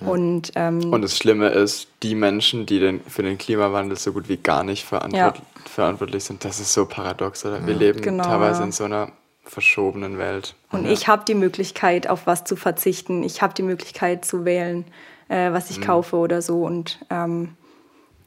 [0.00, 4.28] Und, ähm, und das Schlimme ist, die Menschen, die den, für den Klimawandel so gut
[4.28, 5.44] wie gar nicht verantwort ja.
[5.66, 7.44] verantwortlich sind, das ist so paradox.
[7.44, 7.66] Oder?
[7.66, 9.12] Wir leben genau, teilweise in so einer
[9.44, 10.54] verschobenen Welt.
[10.70, 10.92] Und ja.
[10.92, 13.22] ich habe die Möglichkeit, auf was zu verzichten.
[13.22, 14.84] Ich habe die Möglichkeit zu wählen,
[15.28, 15.84] äh, was ich mhm.
[15.84, 16.64] kaufe oder so.
[16.64, 17.56] Und ähm,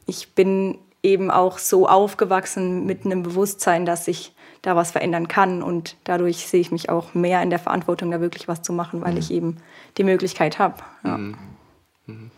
[0.06, 5.62] ich bin eben auch so aufgewachsen mit einem Bewusstsein, dass ich da was verändern kann.
[5.62, 9.02] Und dadurch sehe ich mich auch mehr in der Verantwortung, da wirklich was zu machen,
[9.02, 9.18] weil mhm.
[9.18, 9.56] ich eben
[9.98, 10.76] die Möglichkeit habe.
[11.04, 11.18] Ja.
[11.18, 11.36] Mhm.
[12.06, 12.30] Mhm.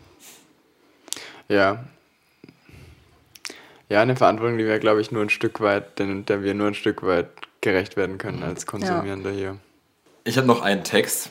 [1.47, 1.83] ja.
[3.89, 6.73] Ja, eine Verantwortung, die wir, glaube ich, nur ein Stück weit, der wir nur ein
[6.73, 7.29] Stück weit
[7.61, 9.35] gerecht werden können als Konsumierender ja.
[9.35, 9.57] hier.
[10.25, 11.29] Ich habe noch einen Text.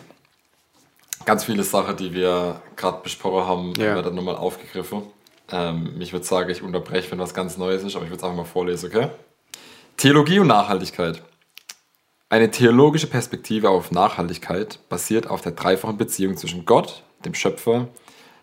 [1.27, 3.95] Ganz viele Sachen, die wir gerade besprochen haben, ja.
[3.95, 5.03] werden nochmal aufgegriffen.
[5.51, 8.25] Ähm, ich würde sagen, ich unterbreche, wenn was ganz Neues ist, aber ich würde es
[8.25, 9.09] einfach mal vorlesen, okay?
[9.97, 11.23] Theologie und Nachhaltigkeit.
[12.29, 17.89] Eine theologische Perspektive auf Nachhaltigkeit basiert auf der dreifachen Beziehung zwischen Gott, dem Schöpfer,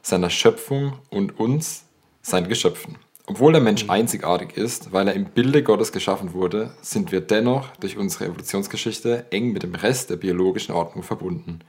[0.04, 1.86] seiner Schöpfung und uns,
[2.22, 2.98] seinen Geschöpfen.
[3.26, 7.70] Obwohl der Mensch einzigartig ist, weil er im Bilde Gottes geschaffen wurde, sind wir dennoch
[7.78, 11.60] durch unsere Evolutionsgeschichte eng mit dem Rest der biologischen Ordnung verbunden.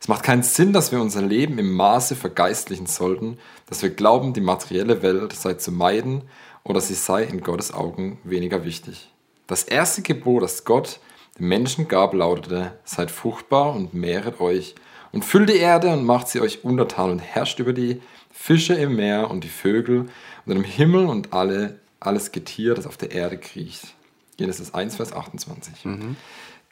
[0.00, 4.32] Es macht keinen Sinn, dass wir unser Leben im Maße vergeistlichen sollten, dass wir glauben,
[4.32, 6.22] die materielle Welt sei zu meiden
[6.62, 9.10] oder sie sei in Gottes Augen weniger wichtig.
[9.46, 11.00] Das erste Gebot, das Gott
[11.38, 14.74] dem Menschen gab, lautete, seid fruchtbar und mehret euch
[15.14, 18.02] und füllt die Erde und macht sie euch untertan und herrscht über die
[18.32, 20.06] Fische im Meer und die Vögel
[20.44, 23.94] und im Himmel und alle, alles Getier, das auf der Erde kriecht.
[24.36, 25.84] Genesis 1, Vers 28.
[25.84, 26.16] Mhm.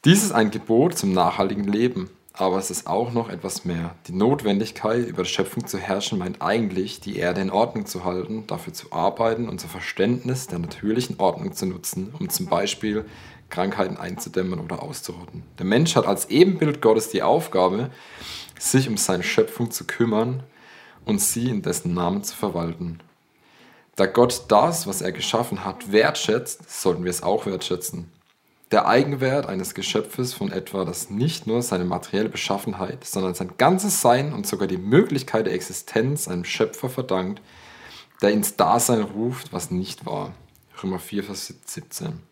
[0.05, 3.95] Dies ist ein Gebot zum nachhaltigen Leben, aber es ist auch noch etwas mehr.
[4.09, 8.49] Die Notwendigkeit, über die Schöpfung zu herrschen, meint eigentlich, die Erde in Ordnung zu halten,
[8.49, 13.05] dafür zu arbeiten, unser Verständnis der natürlichen Ordnung zu nutzen, um zum Beispiel
[13.53, 15.45] Krankheiten einzudämmen oder auszurotten.
[15.59, 17.91] Der Mensch hat als Ebenbild Gottes die Aufgabe,
[18.59, 20.43] sich um seine Schöpfung zu kümmern
[21.05, 22.99] und sie in dessen Namen zu verwalten.
[23.95, 28.11] Da Gott das, was er geschaffen hat, wertschätzt, sollten wir es auch wertschätzen.
[28.71, 34.01] Der Eigenwert eines Geschöpfes von etwa, das nicht nur seine materielle Beschaffenheit, sondern sein ganzes
[34.01, 37.43] Sein und sogar die Möglichkeit der Existenz einem Schöpfer verdankt,
[38.23, 40.33] der ins Dasein ruft, was nicht war.
[40.83, 42.32] Römer 4, Vers 17.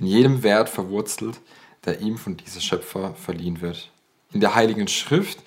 [0.00, 1.40] in jedem Wert verwurzelt,
[1.84, 3.90] der ihm von dieser Schöpfer verliehen wird.
[4.32, 5.40] In der Heiligen Schrift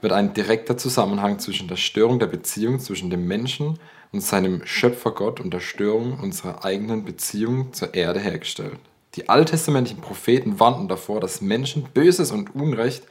[0.00, 3.78] wird ein direkter Zusammenhang zwischen der Störung der Beziehung zwischen dem Menschen
[4.12, 8.78] und seinem Schöpfergott und der Störung unserer eigenen Beziehung zur Erde hergestellt.
[9.14, 13.02] Die alttestamentlichen Propheten warnten davor, dass Menschen Böses und Unrecht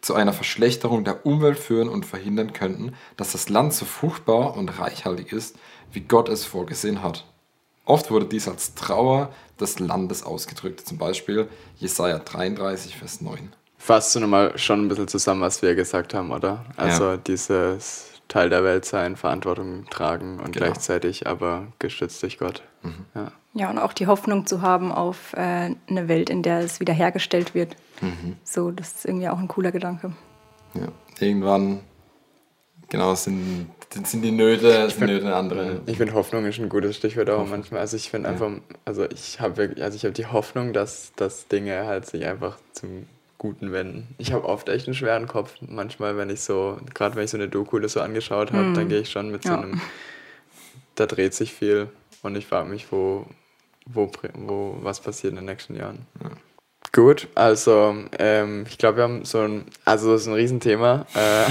[0.00, 4.78] zu einer Verschlechterung der Umwelt führen und verhindern könnten, dass das Land so fruchtbar und
[4.78, 5.56] reichhaltig ist,
[5.90, 7.24] wie Gott es vorgesehen hat.
[7.88, 13.50] Oft wurde dies als Trauer des Landes ausgedrückt, zum Beispiel Jesaja 33, Vers 9.
[13.78, 16.66] Fasst du nochmal schon ein bisschen zusammen, was wir gesagt haben, oder?
[16.76, 17.16] Also Ja.
[17.16, 20.66] dieses Teil der Welt sein, Verantwortung tragen und Genau.
[20.66, 22.62] gleichzeitig aber gestützt durch Gott.
[23.14, 23.32] Ja.
[23.54, 27.54] Ja, und auch die Hoffnung zu haben auf äh, eine Welt, in der es wiederhergestellt
[27.54, 27.74] wird.
[28.44, 30.12] So, das ist irgendwie auch ein cooler Gedanke.
[30.74, 30.88] Ja.
[31.20, 31.80] Irgendwann,
[32.90, 35.80] genau, sind, sind die Nöte, sind Nöte andere.
[35.86, 37.80] Ich finde Hoffnung ist ein gutes Stichwort auch manchmal.
[37.80, 38.50] Also ich finde einfach,
[38.84, 42.58] also ich habe wirklich, also ich habe die Hoffnung, dass, dass Dinge halt sich einfach
[42.72, 43.06] zum
[43.38, 44.14] Guten wenden.
[44.18, 45.54] Ich habe oft echt einen schweren Kopf.
[45.60, 48.88] Manchmal, wenn ich so, gerade wenn ich so eine Doku oder so angeschaut habe, dann
[48.88, 49.60] gehe ich schon mit so Ja.
[49.60, 49.80] einem,
[50.96, 51.88] da dreht sich viel
[52.22, 53.26] und ich frage mich, wo,
[53.86, 56.00] wo, wo, was passiert in den nächsten Jahren.
[56.92, 61.44] Gut, also ähm, ich glaube, wir haben so ein, also das ist ein Riesenthema, äh,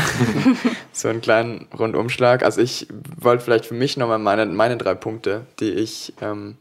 [0.92, 2.44] so einen kleinen Rundumschlag.
[2.44, 2.88] Also ich
[3.20, 6.58] wollte vielleicht für mich nochmal meine, meine drei Punkte, die ich, ähm,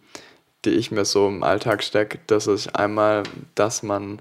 [0.64, 3.22] die ich mir so im Alltag stecke, das ist einmal,
[3.54, 4.20] dass man,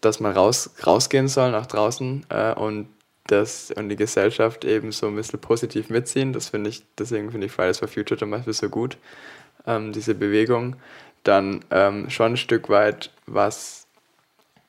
[0.00, 2.88] dass man raus, rausgehen soll nach draußen äh, und
[3.26, 6.32] das und die Gesellschaft eben so ein bisschen positiv mitziehen.
[6.32, 8.98] Das finde ich, deswegen finde ich Fridays for Future zum Beispiel so gut,
[9.66, 10.76] ähm, diese Bewegung.
[11.24, 13.86] Dann ähm, schon ein Stück weit, was,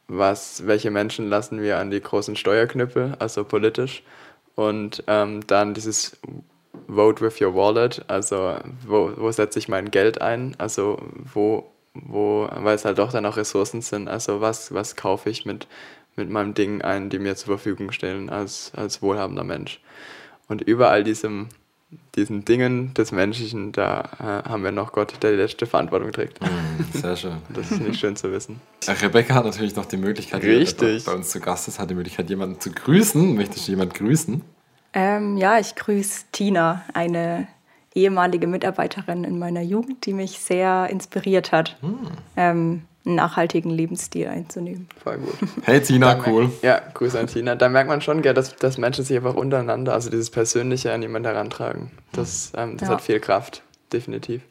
[0.08, 4.04] was, welche Menschen lassen wir an die großen Steuerknüppel, also politisch.
[4.56, 6.18] Und ähm, dann dieses
[6.88, 10.98] Vote with your wallet, also wo, wo setze ich mein Geld ein, also
[11.34, 15.46] wo, wo, weil es halt doch dann auch Ressourcen sind, also was, was kaufe ich
[15.46, 15.68] mit,
[16.16, 19.82] mit meinem Ding ein, die mir zur Verfügung stellen als, als wohlhabender Mensch.
[20.48, 21.50] Und überall diesem,
[22.16, 26.40] diesen Dingen des Menschlichen, da äh, haben wir noch Gott, der die letzte Verantwortung trägt.
[26.94, 27.38] Sehr schön.
[27.54, 28.60] Das ist nicht schön zu wissen.
[28.88, 31.06] Rebecca hat natürlich noch die Möglichkeit, die Richtig.
[31.06, 33.36] bei uns zu Gast ist, hat die Möglichkeit, jemanden zu grüßen.
[33.36, 34.42] Möchtest du jemanden grüßen?
[34.94, 37.48] Ähm, ja, ich grüße Tina, eine
[37.94, 41.78] ehemalige Mitarbeiterin in meiner Jugend, die mich sehr inspiriert hat,
[42.36, 44.88] ähm, einen nachhaltigen Lebensstil einzunehmen.
[45.04, 45.36] Voll gut.
[45.64, 46.52] Hey Tina, Da cool.
[46.62, 47.56] Ja, Grüße an Tina.
[47.56, 51.02] Da merkt man schon, gell, dass, dass Menschen sich einfach untereinander, also dieses Persönliche an
[51.02, 51.92] jemanden herantragen.
[52.12, 52.96] Das, ähm, das Ja.
[52.96, 53.62] hat viel Kraft,
[53.94, 54.42] definitiv.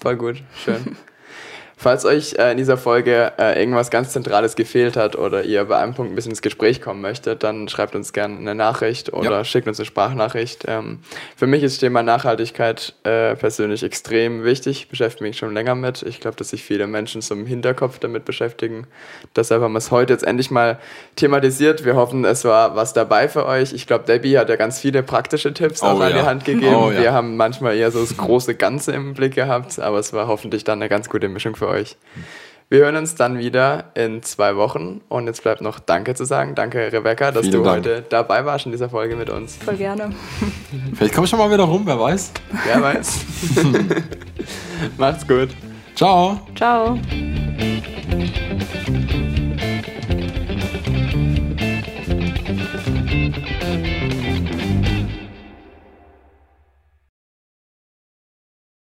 [0.00, 0.96] Voll gut, schön.
[1.78, 5.76] Falls euch äh, in dieser Folge äh, irgendwas ganz Zentrales gefehlt hat oder ihr bei
[5.76, 9.30] einem Punkt ein bisschen ins Gespräch kommen möchtet, dann schreibt uns gerne eine Nachricht oder
[9.30, 9.44] Ja.
[9.44, 10.64] schickt uns eine Sprachnachricht.
[10.66, 11.00] Ähm,
[11.36, 15.74] für mich ist das Thema Nachhaltigkeit äh, persönlich extrem wichtig, Ich beschäftige mich schon länger
[15.74, 16.02] mit.
[16.02, 18.86] Ich glaube, dass sich viele Menschen im Hinterkopf damit beschäftigen.
[19.36, 20.78] Deshalb haben wir es heute jetzt endlich mal
[21.16, 21.84] thematisiert.
[21.84, 23.74] Wir hoffen, es war was dabei für euch.
[23.74, 26.22] Ich glaube, Debbie hat ja ganz viele praktische Tipps Oh auch an ja.
[26.22, 26.74] die Hand gegeben.
[26.74, 27.00] Oh ja.
[27.00, 30.64] Wir haben manchmal eher so das große Ganze im Blick gehabt, aber es war hoffentlich
[30.64, 31.96] dann eine ganz gute Mischung für euch.
[32.68, 36.56] Wir hören uns dann wieder in zwei Wochen und jetzt bleibt noch Danke zu sagen.
[36.56, 37.86] Danke, Rebecca, dass Vielen du Dank.
[37.86, 39.56] heute dabei warst in dieser Folge mit uns.
[39.56, 40.10] Voll gerne.
[40.96, 42.32] Vielleicht komm ich schon mal wieder rum, wer weiß.
[42.64, 43.24] Wer weiß.
[44.98, 45.50] Macht's gut.
[45.94, 46.40] Ciao.
[46.56, 46.98] Ciao.